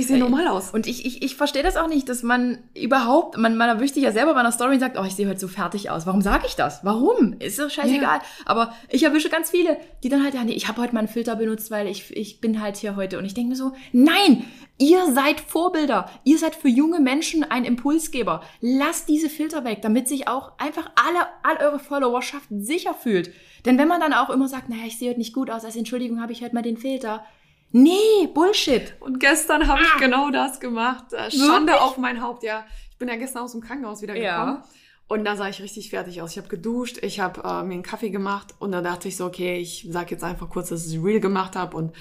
[0.01, 0.70] Ich sehe normal aus.
[0.70, 4.03] Und ich, ich, ich verstehe das auch nicht, dass man überhaupt, man, man erwischt sich
[4.03, 6.07] ja selber bei einer Story und sagt, oh, ich sehe heute so fertig aus.
[6.07, 6.84] Warum sage ich das?
[6.84, 7.34] Warum?
[7.38, 8.20] Ist doch scheißegal.
[8.46, 11.09] Aber ich erwische ganz viele, die dann halt, ja, nee, ich habe heute mal einen
[11.09, 13.18] Filter benutzt, weil ich, ich bin halt hier heute.
[13.18, 14.44] Und ich denke mir so, nein,
[14.78, 16.11] ihr seid Vorbilder.
[16.24, 18.42] Ihr seid für junge Menschen ein Impulsgeber.
[18.61, 23.30] Lasst diese Filter weg, damit sich auch einfach alle, all eure Followerschaft sicher fühlt.
[23.66, 25.76] Denn wenn man dann auch immer sagt, naja, ich sehe heute nicht gut aus, als
[25.76, 27.24] Entschuldigung habe ich heute mal den Filter.
[27.72, 28.94] Nee, Bullshit.
[29.00, 31.12] Und gestern habe ich genau das gemacht.
[31.12, 31.76] Äh, Schande Wirklich?
[31.80, 32.64] auf mein Haupt, ja.
[32.90, 34.44] Ich bin ja gestern aus dem Krankenhaus wieder Ja.
[34.44, 34.64] gekommen.
[35.08, 36.32] Und da sah ich richtig fertig aus.
[36.32, 39.26] Ich habe geduscht, ich habe äh, mir einen Kaffee gemacht und da dachte ich so,
[39.26, 41.76] okay, ich sag jetzt einfach kurz, dass ich Real gemacht habe.
[41.76, 41.92] Und,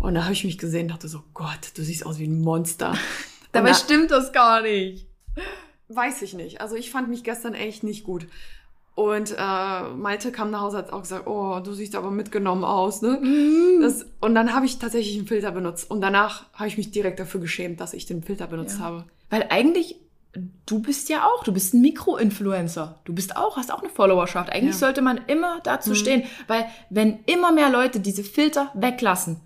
[0.00, 2.94] und da habe ich mich gesehen dachte so, Gott, du siehst aus wie ein Monster.
[3.52, 5.06] Dabei Und da- stimmt das gar nicht.
[5.88, 6.60] Weiß ich nicht.
[6.60, 8.26] Also ich fand mich gestern echt nicht gut.
[8.94, 13.00] Und äh, Malte kam nach Hause hat auch gesagt, oh, du siehst aber mitgenommen aus,
[13.00, 13.18] ne?
[13.80, 15.90] Das, und dann habe ich tatsächlich einen Filter benutzt.
[15.90, 18.84] Und danach habe ich mich direkt dafür geschämt, dass ich den Filter benutzt Ja.
[18.84, 19.04] habe.
[19.30, 19.96] Weil eigentlich,
[20.66, 23.00] du bist ja auch, du bist ein Mikro-Influencer.
[23.04, 24.52] Du bist auch, hast auch eine Followerschaft.
[24.52, 24.78] Eigentlich Ja.
[24.80, 25.94] sollte man immer dazu Mhm.
[25.94, 29.40] stehen, weil wenn immer mehr Leute diese Filter weglassen,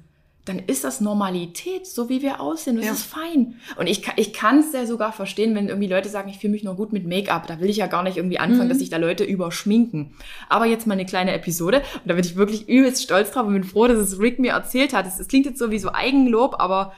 [0.47, 2.77] dann ist das Normalität, so wie wir aussehen.
[2.77, 2.93] Das Ja.
[2.93, 3.61] ist fein.
[3.77, 6.53] Und ich, kann- ich kann es ja sogar verstehen, wenn irgendwie Leute sagen, ich fühle
[6.53, 7.47] mich nur gut mit Make-up.
[7.47, 8.69] Da will ich ja gar nicht irgendwie anfangen, Mhm.
[8.71, 10.15] dass sich da Leute überschminken.
[10.49, 11.83] Aber jetzt mal eine kleine Episode.
[11.95, 14.53] Und da bin ich wirklich übelst stolz drauf und bin froh, dass es Rick mir
[14.53, 15.07] erzählt hat.
[15.07, 16.93] Es es klingt jetzt so wie so Eigenlob, aber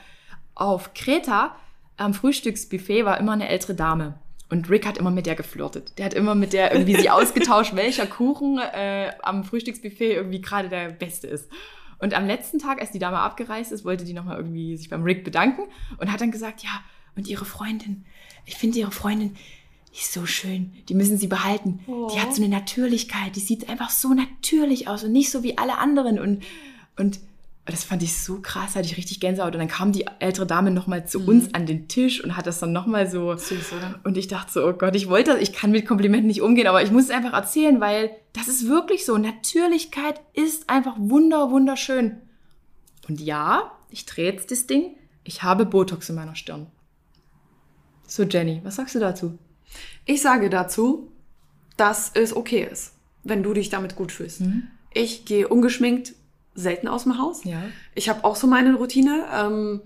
[0.54, 1.56] auf Kreta
[1.96, 4.14] am Frühstücksbuffet war immer eine ältere Dame.
[4.50, 5.98] Und Rick hat immer mit der geflirtet.
[5.98, 10.68] Der hat immer mit der irgendwie sich ausgetauscht, welcher Kuchen äh, am Frühstücksbuffet irgendwie gerade
[10.68, 11.48] der beste ist.
[11.98, 15.02] Und am letzten Tag, als die Dame abgereist ist, wollte die nochmal irgendwie sich beim
[15.02, 15.62] Rick bedanken
[15.98, 16.70] und hat dann gesagt, ja,
[17.16, 18.04] und ihre Freundin,
[18.44, 19.34] ich finde ihre Freundin,
[19.92, 21.80] die ist so schön, die müssen sie behalten.
[21.86, 22.16] Die Oh.
[22.20, 25.78] hat so eine Natürlichkeit, die sieht einfach so natürlich aus und nicht so wie alle
[25.78, 26.18] anderen.
[26.20, 26.44] Und,
[26.96, 27.18] und
[27.72, 29.54] das fand ich so krass, hatte ich richtig Gänsehaut.
[29.54, 31.28] Und dann kam die ältere Dame nochmal zu Mhm.
[31.28, 33.36] uns an den Tisch und hat das dann nochmal so.
[33.36, 34.00] Süß, oder?
[34.04, 36.66] Und ich dachte so, oh Gott, ich wollte das, ich kann mit Komplimenten nicht umgehen,
[36.66, 39.18] aber ich muss es einfach erzählen, weil das ist wirklich so.
[39.18, 42.18] Natürlichkeit ist einfach wunder, wunderschön.
[43.08, 46.66] Und ja, ich drehe jetzt das Ding, ich habe Botox in meiner Stirn.
[48.06, 49.38] So, Jenny, was sagst du dazu?
[50.06, 51.12] Ich sage dazu,
[51.76, 52.94] dass es okay ist,
[53.24, 54.42] wenn du dich damit gut fühlst.
[54.94, 56.14] Ich gehe ungeschminkt
[56.58, 57.44] selten aus dem Haus.
[57.44, 57.62] Ja.
[57.94, 59.24] Ich habe auch so meine Routine.
[59.34, 59.80] Ähm,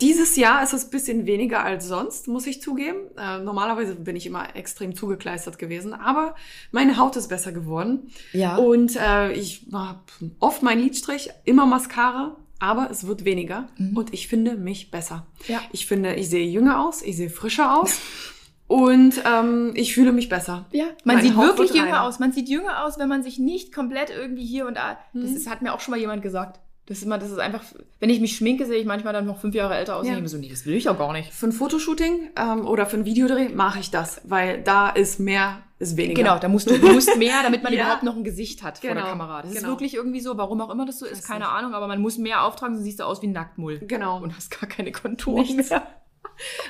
[0.00, 2.98] dieses Jahr ist es ein bisschen weniger als sonst, muss ich zugeben.
[3.16, 6.34] Äh, normalerweise bin ich immer extrem zugekleistert gewesen, aber
[6.72, 8.10] meine Haut ist besser geworden.
[8.32, 8.56] Ja.
[8.56, 10.00] Und äh, ich habe
[10.40, 15.26] oft meinen Lidstrich, immer Mascara, aber es wird weniger und ich finde mich besser.
[15.48, 15.60] Ja.
[15.72, 17.98] Ich finde, ich sehe jünger aus, ich sehe frischer aus
[18.72, 20.64] und ähm, ich fühle mich besser.
[20.72, 22.02] Ja, man Meine sieht Haut wirklich jünger reiner.
[22.04, 22.18] aus.
[22.18, 24.96] Man sieht jünger aus, wenn man sich nicht komplett irgendwie hier und da.
[25.12, 25.36] Das Mhm.
[25.36, 26.58] ist, hat mir auch schon mal jemand gesagt.
[26.86, 27.62] Das ist immer, das ist einfach,
[28.00, 30.04] wenn ich mich schminke, sehe ich manchmal dann noch fünf Jahre älter aus.
[30.06, 30.12] Ja.
[30.12, 31.32] Und ich mir so, nee, das will ich auch gar nicht.
[31.32, 35.58] Für ein Fotoshooting ähm, oder für ein Videodreh mache ich das, weil da ist mehr,
[35.78, 36.22] ist weniger.
[36.22, 37.82] Genau, da musst du, du musst mehr, damit man Ja.
[37.84, 39.42] überhaupt noch ein Gesicht hat vor der Genau, Kamera.
[39.42, 39.68] Das ist genau.
[39.68, 41.48] wirklich irgendwie so, warum auch immer das so ist, Weiß keine nicht.
[41.54, 43.78] Ahnung, aber man muss mehr auftragen, sonst siehst du aus wie ein Nacktmull.
[43.86, 44.20] Genau.
[44.20, 45.70] Und hast gar keine Konturen Nichts.
[45.70, 45.86] mehr.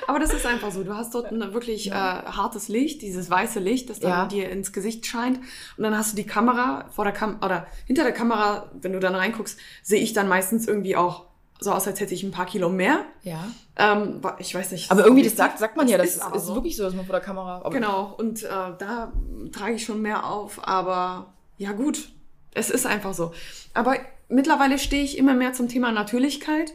[0.07, 0.83] Aber das ist einfach so.
[0.83, 4.25] Du hast dort ein wirklich äh, hartes Licht, dieses weiße Licht, das dann Ja.
[4.25, 5.39] dir ins Gesicht scheint.
[5.77, 8.99] Und dann hast du die Kamera vor der Kam oder hinter der Kamera, wenn du
[8.99, 11.25] dann reinguckst, sehe ich dann meistens irgendwie auch
[11.59, 13.05] so aus, als hätte ich ein paar Kilo mehr.
[13.23, 13.47] Ja.
[13.77, 14.91] Ähm, ich weiß nicht.
[14.91, 16.55] Aber irgendwie, das sagt, sagt man ja, das ist ist, so.
[16.55, 17.67] wirklich so, dass man vor der Kamera.
[17.69, 18.13] Genau.
[18.17, 19.13] Und äh, da
[19.51, 20.67] trage ich schon mehr auf.
[20.67, 22.09] Aber ja gut,
[22.53, 23.33] es ist einfach so.
[23.73, 23.95] Aber
[24.29, 26.73] mittlerweile stehe ich immer mehr zum Thema Natürlichkeit.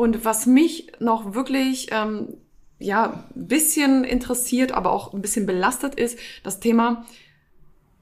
[0.00, 2.34] Und was mich noch wirklich ähm,
[2.78, 7.04] ja ein bisschen interessiert, aber auch ein bisschen belastet ist, das Thema,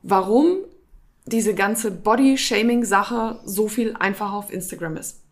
[0.02, 0.58] warum
[1.26, 5.22] diese ganze Body-Shaming-Sache so viel einfacher auf Instagram ist.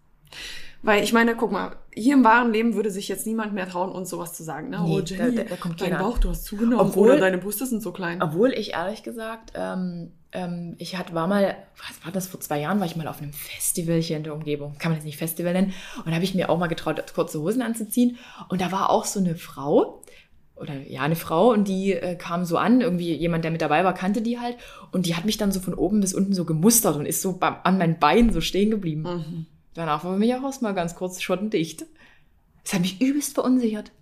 [0.82, 3.90] Weil ich meine, guck mal, hier im wahren Leben würde sich jetzt niemand mehr trauen,
[3.90, 4.68] uns sowas zu sagen.
[4.70, 4.80] Ne?
[4.84, 5.96] Nee, oh, Jenny, da- da- da kommt dein.
[5.98, 6.80] Bauch, du hast zugenommen.
[6.80, 8.22] Obwohl- oder deine Brüste sind so klein.
[8.22, 10.12] Obwohl ich ehrlich gesagt, ähm,
[10.78, 13.32] ich hatte, war mal, was war das, vor zwei Jahren war ich mal auf einem
[13.32, 14.76] Festival hier in der Umgebung.
[14.78, 15.72] Kann man jetzt nicht Festival nennen.
[15.98, 18.18] Und da habe ich mir auch mal getraut, kurze Hosen anzuziehen.
[18.48, 20.02] Und da war auch so eine Frau,
[20.56, 23.84] oder ja, eine Frau, und die äh, kam so an, irgendwie jemand, der mit dabei
[23.84, 24.56] war, kannte die halt.
[24.90, 27.36] Und die hat mich dann so von oben bis unten so gemustert und ist so
[27.36, 29.02] beim, an meinen Beinen so stehen geblieben.
[29.02, 29.46] Mhm.
[29.74, 31.84] Danach war für mich auch erstmal ganz kurz schottendicht.
[32.64, 33.92] Das hat mich übelst verunsichert.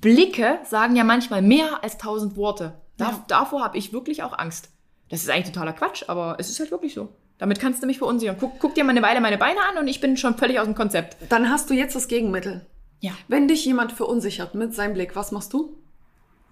[0.00, 2.74] Blicke sagen ja manchmal mehr als tausend Worte.
[2.96, 3.24] Da, Ja.
[3.28, 4.70] Davor habe ich wirklich auch Angst.
[5.08, 7.08] Das ist eigentlich totaler Quatsch, aber es ist halt wirklich so.
[7.38, 8.36] Damit kannst du mich verunsichern.
[8.38, 10.64] Guck, guck dir mal eine Weile meine Beine an und ich bin schon völlig aus
[10.64, 11.16] dem Konzept.
[11.28, 12.66] Dann hast du jetzt das Gegenmittel.
[13.00, 13.12] Ja.
[13.28, 15.76] Wenn dich jemand verunsichert mit seinem Blick, was machst du?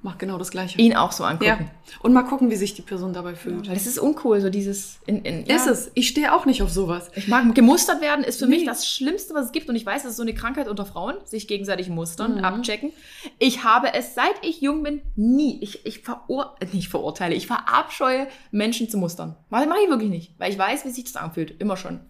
[0.05, 0.78] Mach genau das Gleiche.
[0.78, 1.30] Ihn auch so ja.
[1.30, 1.70] angucken.
[2.02, 3.66] Und mal gucken, wie sich die Person dabei fühlt.
[3.68, 4.98] Weil das ist uncool, so dieses.
[5.07, 5.57] In, in, ja.
[5.57, 5.90] Ist es.
[5.94, 7.11] Ich stehe auch nicht auf sowas.
[7.14, 8.66] Ich mag gemustert werden, ist für mich Nee.
[8.66, 9.66] das Schlimmste, was es gibt.
[9.70, 12.44] Und ich weiß, das ist so eine Krankheit unter Frauen, sich gegenseitig mustern, Mhm.
[12.44, 12.92] abchecken.
[13.38, 18.26] Ich habe es, seit ich jung bin, nie, ich, ich verur nicht verurteile, ich verabscheue,
[18.50, 19.36] Menschen zu mustern.
[19.48, 21.59] Mach, mach ich wirklich nicht, weil ich weiß, wie sich das anfühlt.
[21.62, 22.00] Immer schon.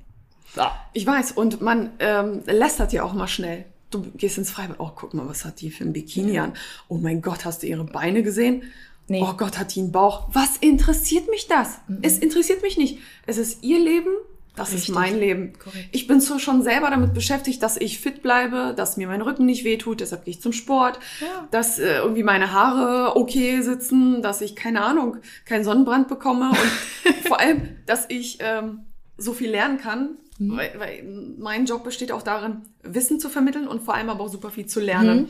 [0.56, 0.62] So.
[0.94, 1.30] Ich weiß.
[1.30, 3.66] Und man ähm, lästert ja auch mal schnell.
[3.94, 4.80] Du gehst ins Freibad.
[4.80, 6.54] Oh, guck mal, was hat die für ein Bikini an?
[6.88, 8.64] Oh mein Gott, hast du ihre Beine gesehen?
[9.06, 9.20] Nee.
[9.22, 10.28] Oh Gott, hat die einen Bauch?
[10.32, 11.78] Was interessiert mich das?
[12.02, 12.98] Es interessiert mich nicht.
[13.26, 14.10] Es ist ihr Leben.
[14.56, 14.88] Das Richtig.
[14.90, 15.52] ist mein Leben.
[15.58, 15.88] Korrekt.
[15.92, 19.46] Ich bin so schon selber damit beschäftigt, dass ich fit bleibe, dass mir mein Rücken
[19.46, 21.48] nicht wehtut, deshalb gehe ich zum Sport, Ja.
[21.50, 27.14] dass äh, irgendwie meine Haare okay sitzen, dass ich, keine Ahnung, keinen Sonnenbrand bekomme und
[27.26, 28.80] vor allem, dass ich ähm,
[29.18, 30.56] so viel lernen kann, Mhm.
[30.56, 31.02] weil, weil
[31.38, 34.66] mein Job besteht auch darin, Wissen zu vermitteln und vor allem aber auch super viel
[34.66, 35.22] zu lernen.
[35.22, 35.28] Mhm.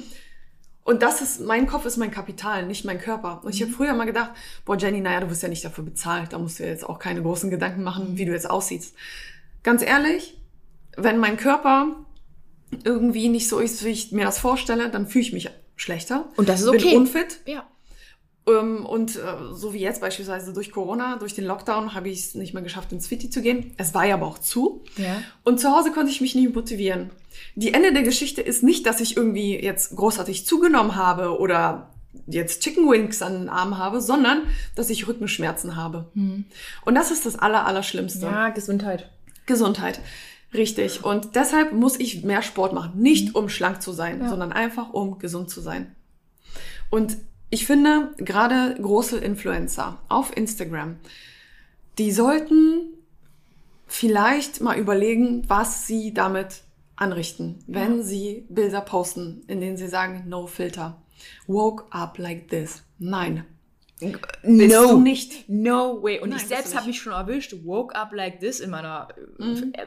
[0.83, 3.43] Und das ist, mein Kopf ist mein Kapital, nicht mein Körper.
[3.43, 3.65] Und ich Mhm.
[3.67, 4.33] habe früher mal gedacht,
[4.67, 6.99] boah Jenny, naja, du wirst ja nicht dafür bezahlt, da musst du ja jetzt auch
[6.99, 8.95] keine großen Gedanken machen, wie du jetzt aussiehst.
[9.63, 10.39] Ganz ehrlich,
[10.97, 12.05] wenn mein Körper
[12.85, 16.29] irgendwie nicht so ist, wie ich mir das vorstelle, dann fühle ich mich schlechter.
[16.37, 16.97] Und das ist Bin okay.
[16.97, 17.41] unfit.
[17.47, 17.67] Ja.
[18.47, 19.21] Ähm, und äh,
[19.53, 22.93] so wie jetzt beispielsweise durch Corona, durch den Lockdown, habe ich es nicht mehr geschafft,
[22.93, 23.73] ins Fitti zu gehen.
[23.79, 24.85] Es war ja aber auch zu.
[24.97, 25.23] Ja.
[25.45, 27.11] Und zu Hause konnte ich mich nicht motivieren.
[27.55, 31.91] Die Ende der Geschichte ist nicht, dass ich irgendwie jetzt großartig zugenommen habe oder
[32.27, 34.43] jetzt Chicken Wings an den Arm habe, sondern
[34.77, 36.11] dass ich Rückenschmerzen habe.
[36.15, 38.27] Und das ist das aller, Allerschlimmste.
[38.27, 39.11] Ja, Gesundheit.
[39.47, 40.01] Gesundheit.
[40.53, 41.05] Richtig.
[41.05, 42.93] Und deshalb muss ich mehr Sport machen.
[43.01, 44.29] Nicht um schlank zu sein, Ja.
[44.29, 45.95] sondern einfach um gesund zu sein.
[46.91, 47.17] Und
[47.51, 50.97] ich finde, gerade große Influencer auf Instagram,
[51.99, 52.89] die sollten
[53.87, 56.63] vielleicht mal überlegen, was sie damit
[56.97, 61.01] anrichten, wenn sie Bilder posten, in denen sie sagen, no filter.
[61.47, 62.83] Woke up like this.
[62.99, 63.45] Nein.
[64.01, 65.49] Bist du nicht.
[65.49, 66.19] No way.
[66.21, 69.45] Und Nein, ich selbst habe mich schon erwischt, woke up like this in meiner, äh,
[69.45, 69.73] Mhm.
[69.75, 69.87] äh,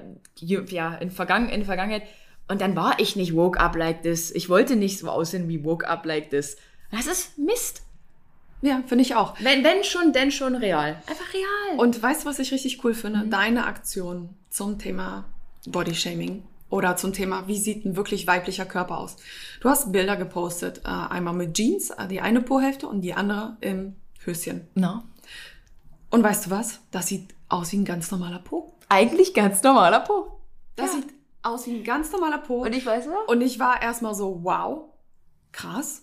[0.73, 2.03] ja, in, Vergangen, in Vergangenheit.
[2.47, 4.31] Und dann war ich nicht woke up like this.
[4.31, 6.55] Ich wollte nicht so aussehen wie woke up like this.
[6.91, 7.83] Das ist Mist.
[8.61, 9.35] Ja, finde ich auch.
[9.39, 11.01] Wenn, wenn schon, denn schon real.
[11.07, 11.79] Einfach real.
[11.79, 13.27] Und weißt du, was ich richtig cool finde?
[13.27, 15.25] Deine Aktion zum Thema
[15.67, 19.15] Bodyshaming Oder zum Thema, wie sieht ein wirklich weiblicher Körper aus?
[19.61, 23.57] Du hast Bilder gepostet, äh, einmal mit Jeans, äh, die eine Po-Hälfte und die andere
[23.61, 24.67] im Höschen.
[24.73, 25.03] Na?
[26.09, 26.79] Und weißt du was?
[26.91, 28.73] Das sieht aus wie ein ganz normaler Po.
[28.89, 30.39] Eigentlich ganz normaler Po.
[30.75, 31.01] Das Ja.
[31.01, 31.13] sieht
[31.43, 32.63] aus wie ein ganz normaler Po.
[32.63, 33.11] Und ich weiß ja.
[33.27, 34.85] Und ich war erstmal so, wow,
[35.51, 36.01] krass,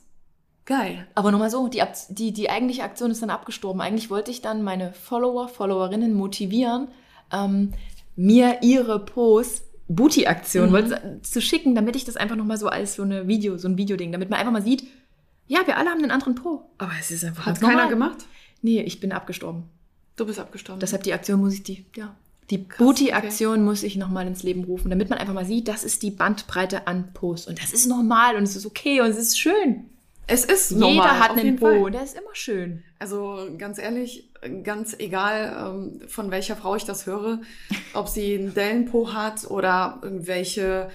[0.66, 1.06] geil.
[1.14, 3.80] Aber nochmal so, die, die, die eigentliche Aktion ist dann abgestorben.
[3.80, 6.88] Eigentlich wollte ich dann meine Follower, Followerinnen motivieren,
[7.32, 7.72] ähm,
[8.16, 10.72] mir ihre Posts, Booty-Aktion, Mhm.
[10.72, 13.76] wollte zu schicken, damit ich das einfach nochmal so als so eine Video, so ein
[13.76, 14.84] Videoding, damit man einfach mal sieht,
[15.46, 16.62] ja, wir alle haben einen anderen Po.
[16.78, 17.88] Aber es ist einfach Hat keiner normal.
[17.90, 18.18] gemacht?
[18.62, 19.64] Nee, ich bin abgestorben.
[20.16, 20.80] Du bist abgestorben.
[20.80, 22.14] Deshalb die Aktion muss ich die, ja.
[22.50, 26.02] Die Booty-Aktion muss ich nochmal ins Leben rufen, damit man einfach mal sieht, das ist
[26.02, 27.48] die Bandbreite an Posts.
[27.48, 29.84] Und das ist normal und es ist okay und es ist schön.
[30.26, 32.82] Es ist normal, Jeder hat auf einen Po der ist immer schön.
[32.98, 34.30] Also ganz ehrlich,
[34.62, 37.40] ganz egal, ähm, von welcher Frau ich das höre,
[37.94, 40.90] ob sie einen Dellenpo hat oder irgendwelche,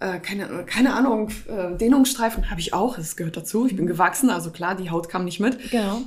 [0.00, 3.66] äh, keine, keine Ahnung, äh, Dehnungsstreifen habe ich auch, das gehört dazu.
[3.66, 5.70] Ich bin gewachsen, also klar, die Haut kam nicht mit.
[5.70, 6.02] Genau.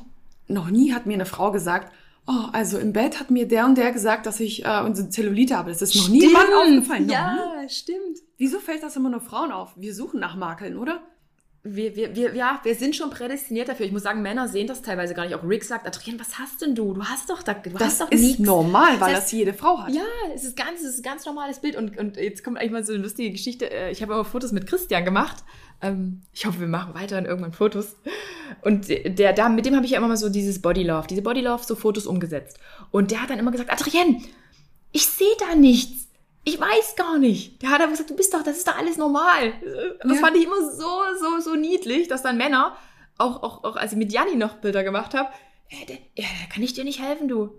[0.50, 1.92] Noch nie hat mir eine Frau gesagt,
[2.28, 5.58] oh, also im Bett hat mir der und der gesagt, dass ich äh, unsere Zellulite
[5.58, 5.72] habe.
[5.72, 7.08] Das ist noch nie jemand aufgefallen.
[7.08, 7.14] Noch nie.
[7.14, 8.20] Ja, stimmt.
[8.38, 9.72] Wieso fällt das immer nur Frauen auf?
[9.76, 11.02] Wir suchen nach Makeln, oder?
[11.76, 13.86] Wir, wir, wir, ja, wir sind schon prädestiniert dafür.
[13.86, 15.36] Ich muss sagen, Männer sehen das teilweise gar nicht.
[15.36, 16.94] Auch Rick sagt, Adrian, was hast denn du?
[16.94, 18.40] Du hast doch da, du Das hast doch ist nichts.
[18.40, 19.94] normal, weil Das heißt- das jede Frau hat.
[19.94, 20.04] Ja,
[20.34, 21.76] es ist ganz, es ist ein ganz normales Bild.
[21.76, 23.70] Und, und jetzt kommt eigentlich mal so eine lustige Geschichte.
[23.72, 25.44] Äh, Ich habe immer Fotos mit Christian gemacht.
[25.82, 27.96] Ähm, Ich hoffe, wir machen weiterhin irgendwann Fotos.
[28.62, 31.22] Und der, da, mit dem habe ich ja immer mal so dieses Body Love, diese
[31.22, 32.58] Body Love, so Fotos umgesetzt.
[32.92, 34.22] Und der hat dann immer gesagt, Adrienne,
[34.92, 36.07] ich sehe da nichts.
[36.44, 37.62] Ich weiß gar nicht.
[37.62, 39.54] Der hat aber gesagt, du bist doch, das ist doch alles normal.
[40.02, 40.20] Das Ja.
[40.20, 42.78] fand ich immer so, so, so niedlich, dass dann Männer,
[43.18, 45.30] auch, auch, auch als ich mit Janni noch Bilder gemacht habe,
[45.70, 47.50] ja, der, ja, da kann ich dir nicht helfen, du.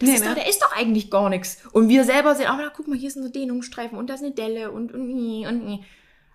[0.00, 0.30] Das Nee, ist ne?
[0.30, 1.58] doch, der ist doch eigentlich gar nichts.
[1.72, 4.22] Und wir selber sehen, aber da guck mal, hier ist ein Dehnungsstreifen und da ist
[4.24, 5.84] eine Delle und und und, und.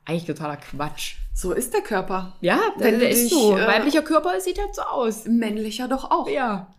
[0.06, 1.16] Eigentlich totaler Quatsch.
[1.36, 2.38] So ist der Körper.
[2.40, 3.58] Ja, der, der ist so.
[3.58, 5.26] äh, Weiblicher Körper sieht halt so aus.
[5.26, 6.30] Männlicher doch auch.
[6.30, 6.74] Ja.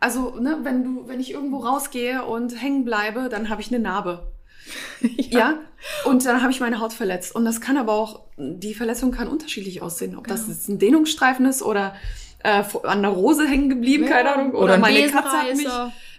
[0.00, 3.80] Also, ne, wenn du, wenn ich irgendwo rausgehe und hängen bleibe, dann habe ich eine
[3.80, 4.30] Narbe.
[5.30, 5.54] Ja.
[6.04, 7.34] Und dann habe ich meine Haut verletzt.
[7.34, 10.16] Und das kann aber auch, die Verletzung kann unterschiedlich aussehen.
[10.16, 10.52] Ob das Genau.
[10.52, 11.94] jetzt ein Dehnungsstreifen ist oder
[12.42, 14.54] äh, an der Rose hängen geblieben, keine Ahnung.
[14.54, 15.68] Oder, ein meine Katze hat mich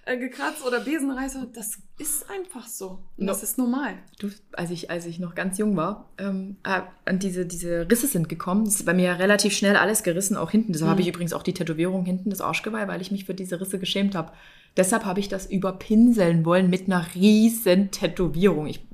[0.06, 1.47] äh, gekratzt oder Besenreißer.
[1.54, 3.00] Das ist einfach so.
[3.18, 3.28] No.
[3.28, 3.95] das ist normal.
[4.20, 6.82] Du, als ich, als ich noch ganz jung war, ähm, äh,
[7.12, 8.64] und diese, diese Risse sind gekommen.
[8.66, 10.72] Das ist bei mir relativ schnell alles gerissen, auch hinten.
[10.72, 10.91] Deshalb Mhm.
[10.91, 13.78] habe ich übrigens auch die Tätowierung hinten, das Arschgeweih, weil ich mich für diese Risse
[13.78, 14.32] geschämt habe.
[14.78, 18.67] Deshalb habe ich das überpinseln wollen mit einer riesen Tätowierung.
[18.67, 18.86] Ich,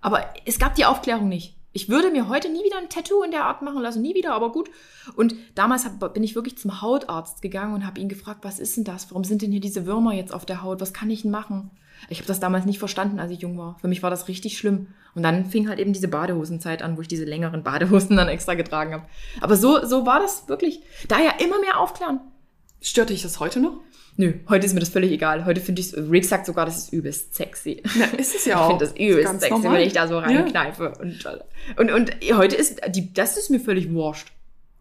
[0.00, 1.54] aber es gab die Aufklärung nicht.
[1.72, 4.32] Ich würde mir heute nie wieder ein Tattoo in der Art machen lassen, nie wieder,
[4.32, 4.70] aber gut.
[5.16, 8.76] Und damals hab, bin ich wirklich zum Hautarzt gegangen und habe ihn gefragt, was ist
[8.76, 9.10] denn das?
[9.10, 10.80] Warum sind denn hier diese Würmer jetzt auf der Haut?
[10.80, 11.70] Was kann ich denn machen?
[12.08, 13.76] Ich habe das damals nicht verstanden, als ich jung war.
[13.80, 14.88] Für mich war das richtig schlimm.
[15.14, 18.54] Und dann fing halt eben diese Badehosenzeit an, wo ich diese längeren Badehosen dann extra
[18.54, 19.06] getragen habe.
[19.40, 20.80] Aber so, so war das wirklich.
[21.08, 22.20] Daher immer mehr aufklären.
[22.80, 23.80] Stört dich das heute noch?
[24.20, 25.44] Nö, heute ist mir das völlig egal.
[25.44, 27.82] Heute finde ich Rick sagt sogar, das ist übelst sexy.
[27.96, 28.68] Na, ist es ja Ich auch.
[28.70, 29.78] finde das übelst Ganz sexy, normal.
[29.78, 30.20] wenn ich da so Ja.
[30.20, 30.92] reinkneife.
[31.00, 31.24] Und,
[31.78, 34.32] und, und heute ist, die, das ist mir völlig wurscht.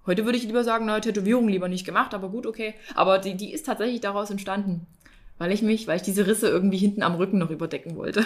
[0.08, 2.74] Heute würde ich lieber sagen, neue Tätowierung lieber nicht gemacht, aber gut, okay.
[2.96, 4.88] Aber die, die ist tatsächlich daraus entstanden.
[5.40, 8.26] Weil ich mich, weil ich diese Risse irgendwie hinten am Rücken noch überdecken wollte.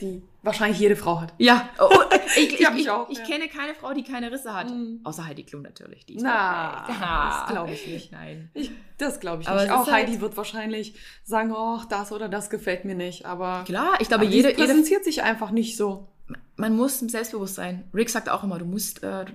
[0.00, 1.34] Die wahrscheinlich jede Frau hat.
[1.36, 1.90] Ja, oh,
[2.36, 3.24] ich, ich, Ja, ich, ich auch, ich ja.
[3.26, 4.70] kenne keine Frau, die keine Risse hat.
[4.70, 5.00] Mhm.
[5.04, 6.06] Außer Heidi Klum natürlich.
[6.06, 6.98] Die ist Na, perfekt.
[7.04, 8.12] das glaube ich nicht.
[8.12, 8.50] Nein.
[8.54, 9.70] Ich, das glaube ich Aber nicht.
[9.70, 10.94] Auch halt- Heidi wird wahrscheinlich
[11.24, 13.26] sagen, oh, das oder das gefällt mir nicht.
[13.26, 16.08] Aber, Klar, ich glaube, jede, die jede, präsentiert sich einfach nicht so.
[16.56, 17.84] man muss selbstbewusst sein.
[17.94, 19.32] Rick sagt auch immer, du musst, äh, du,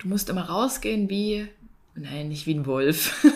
[0.00, 1.48] du musst immer rausgehen wie,
[1.94, 3.24] nein, nicht wie ein Wolf.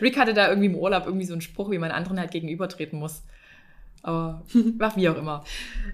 [0.00, 2.98] Rick hatte da irgendwie im Urlaub irgendwie so einen Spruch, wie man anderen halt gegenübertreten
[2.98, 3.22] muss.
[4.02, 4.42] Aber,
[4.80, 5.44] ach, wie auch immer.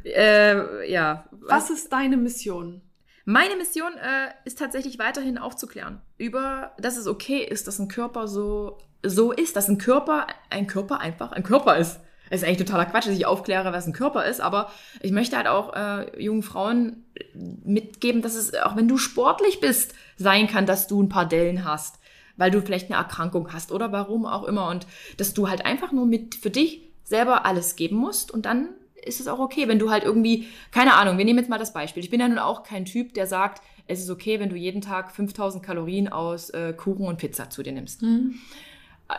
[0.04, 1.24] Äh, ja.
[1.30, 2.80] Was ist deine Mission?
[3.24, 8.26] Meine Mission äh, ist tatsächlich weiterhin aufzuklären über, dass es okay ist, dass ein Körper
[8.26, 12.00] so, so ist, dass ein Körper, ein Körper einfach ein Körper ist.
[12.30, 14.70] Es ist eigentlich totaler Quatsch, dass ich aufkläre, was ein Körper ist, aber
[15.00, 19.94] ich möchte halt auch äh, jungen Frauen mitgeben, dass es, auch wenn du sportlich bist,
[20.16, 21.98] sein kann, dass du ein paar Dellen hast,
[22.38, 24.86] weil du vielleicht eine Erkrankung hast oder warum auch immer und
[25.18, 28.70] dass du halt einfach nur mit für dich selber alles geben musst und dann
[29.04, 31.72] ist es auch okay, wenn du halt irgendwie, keine Ahnung, wir nehmen jetzt mal das
[31.72, 32.02] Beispiel.
[32.02, 34.80] Ich bin ja nun auch kein Typ, der sagt, es ist okay, wenn du jeden
[34.80, 38.02] Tag 5000 Kalorien aus äh, Kuchen und Pizza zu dir nimmst.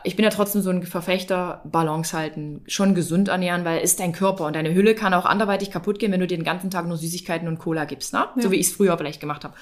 [0.03, 4.11] Ich bin ja trotzdem so ein Verfechter, Balance halten, schon gesund ernähren, weil ist dein
[4.11, 6.85] Körper und deine Hülle kann auch anderweitig kaputt gehen, wenn du dir den ganzen Tag
[6.85, 8.27] nur Süßigkeiten und Cola gibst, ne?
[8.35, 8.51] So Ja.
[8.51, 9.55] wie ich es früher vielleicht gemacht habe.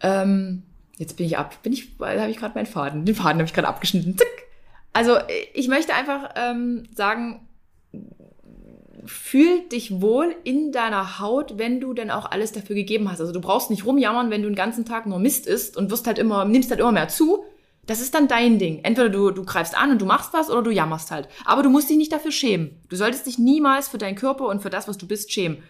[0.00, 0.62] Ähm,
[0.96, 3.54] jetzt bin ich ab, bin ich, habe ich gerade meinen Faden, den Faden habe ich
[3.54, 4.16] gerade abgeschnitten.
[4.16, 4.46] Zick.
[4.92, 5.18] Also
[5.52, 7.46] ich möchte einfach ähm, sagen,
[9.04, 13.20] fühl dich wohl in deiner Haut, wenn du denn auch alles dafür gegeben hast.
[13.20, 16.06] Also du brauchst nicht rumjammern, wenn du den ganzen Tag nur Mist isst und wirst
[16.06, 17.44] halt immer, nimmst halt immer mehr zu.
[17.86, 18.80] Das ist dann dein Ding.
[18.82, 21.28] Entweder du, du greifst an und du machst was oder du jammerst halt.
[21.44, 22.80] Aber du musst dich nicht dafür schämen.
[22.88, 25.62] Du solltest dich niemals für deinen Körper und für das, was du bist, schämen.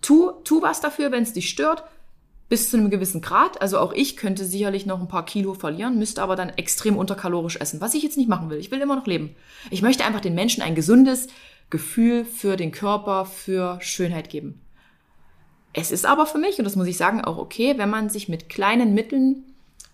[0.00, 1.82] Tu, tu was dafür, wenn es dich stört,
[2.48, 3.60] bis zu einem gewissen Grad.
[3.60, 7.56] Also auch ich könnte sicherlich noch ein paar Kilo verlieren, müsste aber dann extrem unterkalorisch
[7.56, 8.58] essen, was ich jetzt nicht machen will.
[8.58, 9.34] Ich will immer noch leben.
[9.70, 11.28] Ich möchte einfach den Menschen ein gesundes
[11.70, 14.60] Gefühl für den Körper, für Schönheit geben.
[15.74, 18.28] Es ist aber für mich, und das muss ich sagen, auch okay, wenn man sich
[18.28, 19.44] mit kleinen Mitteln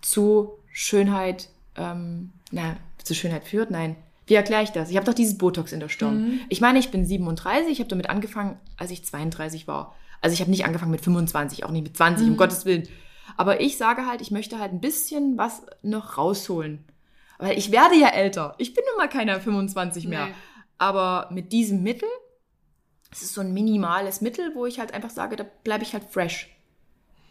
[0.00, 3.70] zu Schönheit, ähm, na, zu Schönheit führt.
[3.70, 3.96] Nein,
[4.26, 4.90] wie erkläre ich das?
[4.90, 6.22] Ich habe doch dieses Botox in der Stirn.
[6.22, 6.40] Mhm.
[6.48, 9.94] Ich meine, ich bin 37, ich habe damit angefangen, als ich 32 war.
[10.24, 12.32] Also ich habe nicht angefangen mit 25, auch nicht mit 20, mhm.
[12.32, 12.88] um Gottes Willen.
[13.36, 16.82] Aber ich sage halt, ich möchte halt ein bisschen was noch rausholen.
[17.38, 18.54] Weil ich werde ja älter.
[18.56, 20.28] Ich bin nun mal keiner 25 mehr.
[20.28, 20.34] Nee.
[20.78, 22.08] Aber mit diesem Mittel,
[23.12, 26.04] es ist so ein minimales Mittel, wo ich halt einfach sage, da bleibe ich halt
[26.04, 26.48] fresh.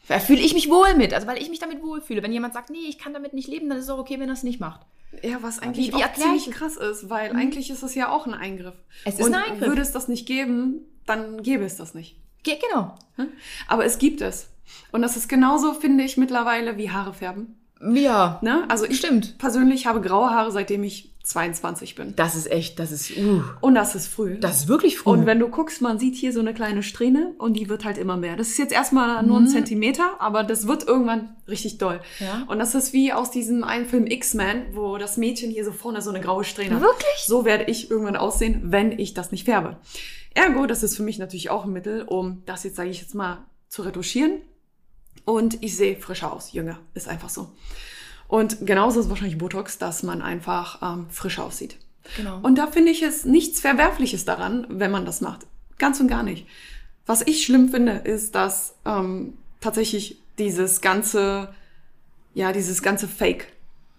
[0.07, 2.21] Da fühle ich mich wohl mit, also weil ich mich damit wohlfühle.
[2.21, 4.29] Wenn jemand sagt, nee, ich kann damit nicht leben, dann ist es auch okay, wenn
[4.29, 4.81] er es nicht macht.
[5.23, 7.39] Ja, was eigentlich wie, wie auch ziemlich krass ist, weil mhm.
[7.39, 8.75] eigentlich ist es ja auch ein Eingriff.
[9.03, 9.67] Es ist Und ein Eingriff.
[9.67, 12.22] würde es das nicht geben, dann gäbe es das nicht.
[12.43, 12.95] Ge genau.
[13.15, 13.29] Hm?
[13.67, 14.49] Aber es gibt es.
[14.91, 17.55] Und das ist genauso, finde ich, mittlerweile wie Haare färben.
[17.81, 18.39] Ja.
[18.41, 18.63] Ne?
[18.69, 19.37] Also ich Stimmt.
[19.37, 22.13] persönlich habe graue Haare, seitdem ich 22 bin.
[22.17, 23.17] Das ist echt, das ist.
[23.17, 23.43] Uh.
[23.61, 24.37] Und das ist früh.
[24.39, 25.11] Das ist wirklich früh.
[25.11, 27.97] Und wenn du guckst, man sieht hier so eine kleine Strähne und die wird halt
[27.97, 28.35] immer mehr.
[28.35, 29.47] Das ist jetzt erstmal nur ein mhm.
[29.47, 32.01] Zentimeter, aber das wird irgendwann richtig doll.
[32.19, 32.43] Ja.
[32.47, 36.01] Und das ist wie aus diesem einen Film X-Men, wo das Mädchen hier so vorne
[36.01, 36.81] so eine graue Strähne hat.
[36.81, 37.23] Wirklich?
[37.25, 39.77] So werde ich irgendwann aussehen, wenn ich das nicht färbe.
[40.33, 43.15] Ergo, das ist für mich natürlich auch ein Mittel, um das jetzt, sage ich jetzt
[43.15, 44.41] mal, zu retuschieren.
[45.25, 46.79] Und ich sehe frischer aus, jünger.
[46.93, 47.51] Ist einfach so.
[48.27, 51.77] Und genauso ist wahrscheinlich Botox, dass man einfach ähm, frisch aussieht.
[52.17, 52.39] Genau.
[52.41, 55.45] Und da finde ich es nichts Verwerfliches daran, wenn man das macht.
[55.77, 56.47] Ganz und gar nicht.
[57.05, 61.53] Was ich schlimm finde, ist, dass ähm, tatsächlich dieses ganze,
[62.33, 63.47] ja, dieses ganze Fake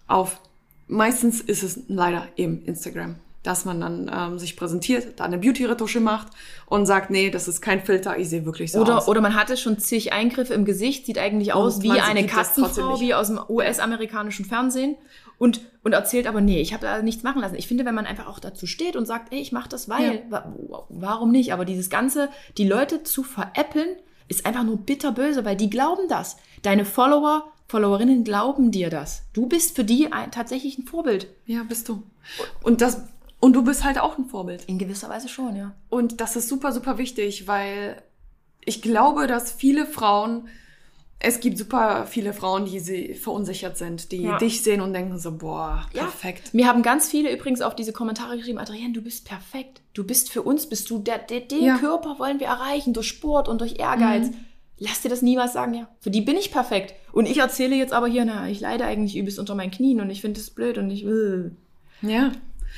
[0.09, 0.41] auf,
[0.89, 6.01] meistens ist es leider eben Instagram dass man dann ähm, sich präsentiert, da eine Beauty-Retusche
[6.01, 6.29] macht
[6.67, 9.07] und sagt, nee, das ist kein Filter, ich sehe wirklich so oder, aus.
[9.07, 13.15] Oder man hatte schon zig Eingriffe im Gesicht, sieht eigentlich aus wie eine Katzenfrau, wie
[13.15, 14.97] aus dem US-amerikanischen Fernsehen
[15.39, 17.57] und, und erzählt aber, nee, ich habe da nichts machen lassen.
[17.57, 20.15] Ich finde, wenn man einfach auch dazu steht und sagt, ey, ich mache das, weil,
[20.15, 20.21] ja.
[20.31, 20.55] wa
[20.89, 21.53] warum nicht?
[21.53, 26.39] Aber dieses Ganze, die Leute zu veräppeln, ist einfach nur bitterböse, weil die glauben das.
[26.63, 29.23] Deine Follower Followerinnen glauben dir das.
[29.33, 31.29] Du bist für die ein, tatsächlich ein Vorbild.
[31.47, 32.03] Ja, bist du.
[32.63, 33.03] Und das
[33.45, 34.65] und du bist halt auch ein Vorbild.
[34.65, 35.75] In gewisser Weise schon, ja.
[35.91, 38.01] Und das ist super, super wichtig, weil
[38.65, 40.49] ich glaube, dass viele Frauen,
[41.19, 44.39] es gibt super viele Frauen, die sie verunsichert sind, die ja.
[44.39, 46.47] dich sehen und denken so, boah, perfekt.
[46.47, 46.51] Ja.
[46.55, 49.83] Mir haben ganz viele übrigens auf diese Kommentare geschrieben, Adrienne, du bist perfekt.
[49.93, 51.77] Du bist für uns, bist du, der, der den ja.
[51.77, 54.29] Körper wollen wir erreichen, durch Sport und durch Ehrgeiz.
[54.29, 54.37] Mhm.
[54.79, 55.89] Lass dir das niemals sagen, ja.
[56.01, 56.95] Für die bin ich perfekt.
[57.13, 60.09] Und ich erzähle jetzt aber hier, na, ich leide eigentlich übelst unter meinen Knien und
[60.09, 61.59] ich finde es blöd und ich will.
[62.01, 62.33] Ja.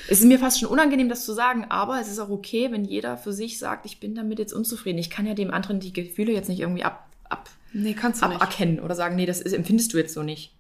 [0.08, 2.84] Es ist mir fast schon unangenehm, das zu sagen, aber es ist auch okay, wenn
[2.84, 4.98] jeder für sich sagt, ich bin damit jetzt unzufrieden.
[4.98, 8.26] Ich kann ja dem anderen die Gefühle jetzt nicht irgendwie ab, ab, nee, kannst du
[8.26, 10.54] aberkennen oder sagen, nee, das ist, empfindest du jetzt so nicht.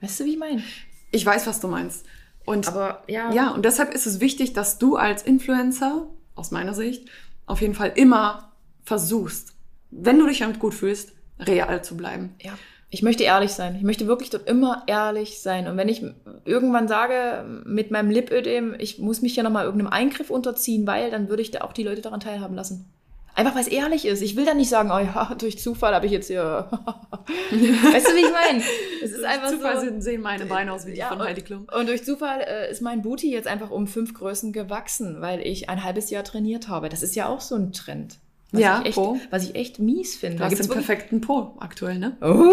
[0.00, 0.62] Weißt du, wie ich meine?
[1.10, 2.06] Ich weiß, was du meinst.
[2.44, 3.32] Und aber ja.
[3.32, 7.08] Ja, und deshalb ist es wichtig, dass du als Influencer, aus meiner Sicht,
[7.46, 8.52] auf jeden Fall immer
[8.82, 9.54] versuchst,
[9.90, 12.34] wenn du dich damit gut fühlst, real zu bleiben.
[12.40, 12.58] Ja.
[12.94, 13.74] Ich möchte ehrlich sein.
[13.74, 15.66] Ich möchte wirklich dort immer ehrlich sein.
[15.66, 16.04] Und wenn ich
[16.44, 21.30] irgendwann sage, mit meinem Lipödem, ich muss mich ja nochmal irgendeinem Eingriff unterziehen, weil, dann
[21.30, 22.92] würde ich da auch die Leute daran teilhaben lassen.
[23.34, 24.20] Einfach weil es ehrlich ist.
[24.20, 26.42] Ich will dann nicht sagen, oh ja, durch Zufall habe ich jetzt hier.
[26.70, 28.62] weißt du, wie ich meine?
[29.02, 31.66] Es ist einfach Zufall so, sehen meine Beine aus wie die ja, von Heidi Klum.
[31.74, 35.70] Und durch Zufall äh, ist mein Booty jetzt einfach um fünf Größen gewachsen, weil ich
[35.70, 36.90] ein halbes Jahr trainiert habe.
[36.90, 38.18] Das ist ja auch so ein Trend.
[38.52, 39.18] Was ja, ich echt, Po.
[39.30, 40.38] Was ich echt mies finde.
[40.38, 42.16] Du hast den perfekten Po aktuell, ne?
[42.22, 42.52] Uh,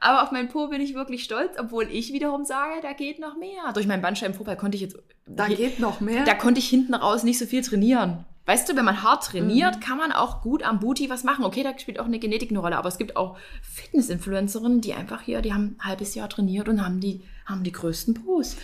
[0.00, 3.36] aber auf meinen Po bin ich wirklich stolz, obwohl ich wiederum sage, da geht noch
[3.36, 3.72] mehr.
[3.74, 4.96] Durch meinen Bandscheibenvorfall konnte ich jetzt...
[5.26, 6.24] Da je, geht noch mehr?
[6.24, 8.24] Da konnte ich hinten raus nicht so viel trainieren.
[8.46, 9.80] Weißt du, wenn man hart trainiert, mhm.
[9.80, 11.44] kann man auch gut am Booty was machen.
[11.44, 15.22] Okay, da spielt auch eine Genetik eine Rolle, aber es gibt auch Fitness-Influencerinnen, die einfach
[15.22, 18.56] hier, die haben ein halbes Jahr trainiert und haben die, haben die größten Pos.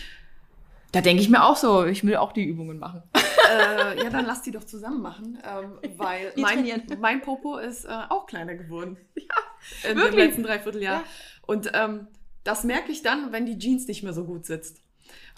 [0.90, 3.02] Da denke ich mir auch so, ich will auch die Übungen machen.
[3.48, 7.88] äh, ja, dann lass die doch zusammen machen, ähm, weil mein, mein, Popo ist äh,
[8.08, 8.96] auch kleiner geworden.
[9.14, 10.14] Ja, in wirklich?
[10.14, 11.00] dem letzten Dreivierteljahr.
[11.00, 11.04] Ja.
[11.42, 12.06] Und ähm,
[12.44, 14.80] das merke ich dann, wenn die Jeans nicht mehr so gut sitzt.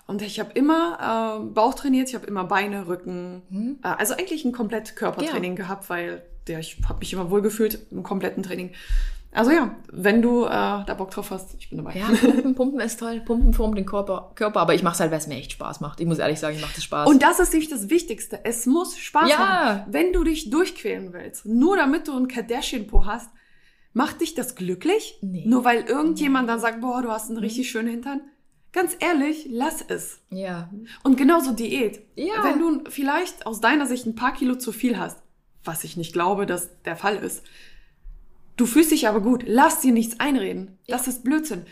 [0.06, 3.78] Und ich habe immer äh, Bauch trainiert, ich habe immer Beine, Rücken, mhm.
[3.80, 5.64] also eigentlich ein komplett Körpertraining ja.
[5.64, 8.72] gehabt, weil der, ich habe mich immer wohl gefühlt im kompletten Training.
[9.32, 11.96] Also ja, wenn du äh, da Bock drauf hast, ich bin dabei.
[11.96, 13.20] Ja, Pumpen, Pumpen ist toll.
[13.24, 15.80] Pumpen formt den Körper, Körper aber ich mache es halt, weil es mir echt Spaß
[15.80, 16.00] macht.
[16.00, 17.08] Ich muss ehrlich sagen, ich mache das Spaß.
[17.08, 18.40] Und das ist nämlich das Wichtigste.
[18.44, 19.38] Es muss Spaß Ja.
[19.38, 19.82] machen.
[19.92, 23.30] Wenn du dich durchquälen willst, nur damit du einen Kardashian-Po hast,
[23.92, 25.18] macht dich das glücklich?
[25.22, 25.44] Nee.
[25.46, 28.22] Nur weil irgendjemand dann sagt, boah, du hast einen richtig schönen Hintern?
[28.72, 30.20] Ganz ehrlich, lass es.
[30.30, 30.70] ja.
[31.04, 32.02] Und genauso Diät.
[32.16, 32.34] Ja.
[32.42, 35.18] Wenn du vielleicht aus deiner Sicht ein paar Kilo zu viel hast,
[35.64, 37.42] was ich nicht glaube, dass der Fall ist,
[38.60, 40.78] du fühlst dich aber gut, lass dir nichts einreden.
[40.86, 41.62] Das ist Blödsinn.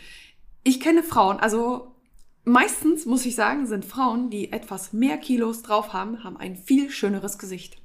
[0.63, 1.95] Ich kenne Frauen, also
[2.43, 6.89] meistens muss ich sagen, sind Frauen, die etwas mehr Kilos drauf haben, haben ein viel
[6.89, 7.77] schöneres Gesicht.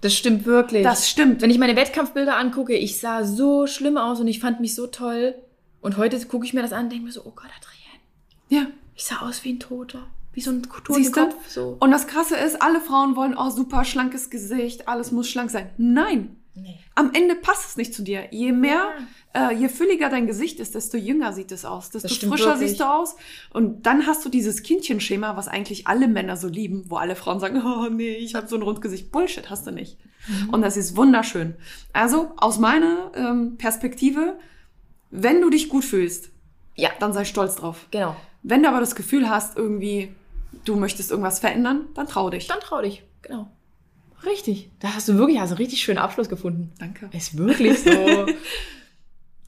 [0.00, 0.82] Das stimmt wirklich.
[0.82, 1.42] Das stimmt.
[1.42, 4.86] Wenn ich meine Wettkampfbilder angucke, ich sah so schlimm aus und ich fand mich so
[4.86, 5.34] toll.
[5.82, 8.00] Und heute gucke ich mir das an und denke mir so, oh Gott, Adrienne,
[8.48, 8.70] Ja.
[8.94, 10.06] ich sah aus wie ein Toter.
[10.32, 11.20] Wie so ein Siehst du?
[11.20, 11.48] Totenkopf.
[11.48, 11.76] So.
[11.80, 15.70] Und das Krasse ist, alle Frauen wollen, oh, super schlankes Gesicht, alles muss schlank sein.
[15.76, 16.36] Nein.
[16.62, 16.78] Nee.
[16.94, 18.28] Am Ende passt es nicht zu dir.
[18.30, 18.90] Je mehr,
[19.34, 22.68] äh, je fülliger dein Gesicht ist, desto jünger sieht es aus, desto frischer wirklich.
[22.70, 23.16] siehst du aus.
[23.52, 27.40] Und dann hast du dieses Kindchenschema, was eigentlich alle Männer so lieben, wo alle Frauen
[27.40, 29.10] sagen, oh nee, ich habe so ein Rundgesicht.
[29.12, 29.96] Bullshit hast du nicht.
[30.28, 30.50] Mhm.
[30.50, 31.54] Und das ist wunderschön.
[31.92, 34.38] Also aus meiner ähm, Perspektive,
[35.10, 36.30] wenn du dich gut fühlst,
[36.76, 37.86] Ja, dann sei stolz drauf.
[37.90, 38.16] genau.
[38.42, 40.14] Wenn du aber das Gefühl hast, irgendwie,
[40.64, 42.46] du möchtest irgendwas verändern, dann trau dich.
[42.46, 43.02] Dann trau dich.
[43.20, 43.50] Genau.
[44.24, 44.70] Richtig.
[44.80, 46.72] Da hast du wirklich hast einen richtig schönen Abschluss gefunden.
[46.78, 47.08] Danke.
[47.12, 47.90] Ist wirklich so.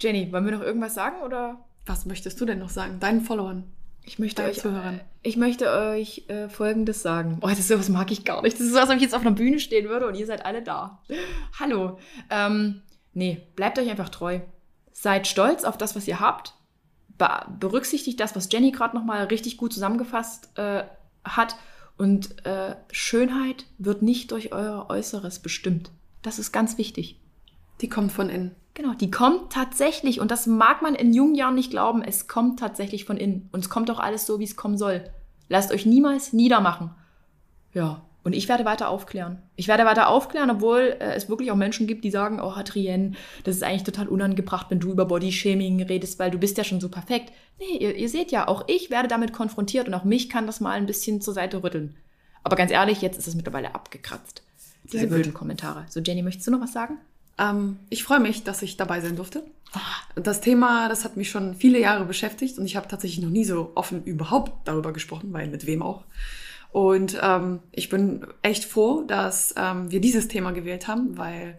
[0.00, 1.64] Jenny, wollen wir noch irgendwas sagen oder?
[1.86, 3.00] Was möchtest du denn noch sagen?
[3.00, 3.64] Deinen Followern,
[4.04, 5.00] Ich möchte euch, Zuhörern.
[5.22, 7.38] ich möchte euch äh, Folgendes sagen.
[7.40, 8.54] Oh, das ist sowas mag ich gar nicht.
[8.58, 10.44] Das ist so, als ob ich jetzt auf einer Bühne stehen würde und ihr seid
[10.44, 11.02] alle da.
[11.60, 11.98] Hallo.
[12.30, 12.82] Ähm,
[13.14, 14.40] nee, bleibt euch einfach treu.
[14.92, 16.54] Seid stolz auf das, was ihr habt.
[17.18, 17.28] Be
[17.60, 20.84] berücksichtigt das, was Jenny gerade nochmal richtig gut zusammengefasst äh,
[21.24, 21.56] hat.
[21.96, 25.90] Und äh, Schönheit wird nicht durch euer Äußeres bestimmt.
[26.22, 27.20] Das ist ganz wichtig.
[27.80, 28.54] Die kommt von innen.
[28.74, 32.58] Genau, die kommt tatsächlich, und das mag man in jungen Jahren nicht glauben, es kommt
[32.58, 33.48] tatsächlich von innen.
[33.52, 35.04] Und es kommt auch alles so, wie es kommen soll.
[35.48, 36.90] Lasst euch niemals niedermachen.
[37.74, 39.42] Ja, und ich werde weiter aufklären.
[39.56, 43.12] Ich werde weiter aufklären, obwohl äh, es wirklich auch Menschen gibt, die sagen, oh, Adrienne,
[43.44, 46.80] das ist eigentlich total unangebracht, wenn du über Bodyshaming redest, weil du bist ja schon
[46.80, 47.32] so perfekt.
[47.58, 50.60] Nee, ihr, ihr seht ja, auch ich werde damit konfrontiert und auch mich kann das
[50.60, 51.96] mal ein bisschen zur Seite rütteln.
[52.44, 54.42] Aber ganz ehrlich, jetzt ist es mittlerweile abgekratzt.
[54.92, 55.84] Diese blöden Kommentare.
[55.88, 56.98] So, Jenny, möchtest du noch was sagen?
[57.38, 59.44] Ähm, ich freue mich, dass ich dabei sein durfte.
[60.14, 63.44] Das Thema, das hat mich schon viele Jahre beschäftigt und ich habe tatsächlich noch nie
[63.44, 66.04] so offen überhaupt darüber gesprochen, weil mit wem auch.
[66.72, 71.58] Und ähm, ich bin echt froh, dass ähm, wir dieses Thema gewählt haben, weil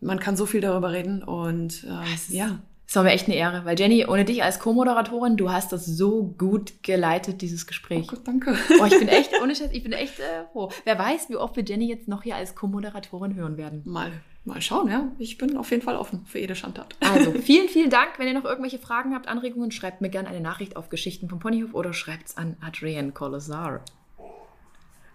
[0.00, 3.26] man kann so viel darüber reden und ähm, Es ist- ja, Es war mir echt
[3.26, 7.66] eine Ehre, weil Jenny, ohne dich als Co-Moderatorin, du hast das so gut geleitet, dieses
[7.66, 8.06] Gespräch.
[8.06, 8.56] Gut, danke.
[8.80, 10.70] Oh, ich bin echt, ohne Scheiß, ich bin echt äh, froh.
[10.84, 13.82] Wer weiß, wie oft wir Jenny jetzt noch hier als Co-Moderatorin hören werden.
[13.84, 14.12] Mal,
[14.44, 15.08] mal schauen, ja.
[15.18, 16.94] Ich bin auf jeden Fall offen für jede Schandtat.
[17.00, 18.10] Also, vielen, vielen Dank.
[18.18, 21.40] Wenn ihr noch irgendwelche Fragen habt, Anregungen, schreibt mir gerne eine Nachricht auf Geschichten vom
[21.40, 23.80] Ponyhof oder schreibt's an Adrienne Colosar.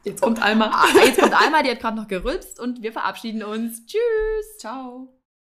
[0.03, 0.71] Jetzt kommt Alma.
[0.73, 3.85] Ah, jetzt kommt Alma, die hat gerade noch gerülpst und wir verabschieden uns.
[3.85, 4.57] Tschüss.
[4.57, 5.18] Ciao.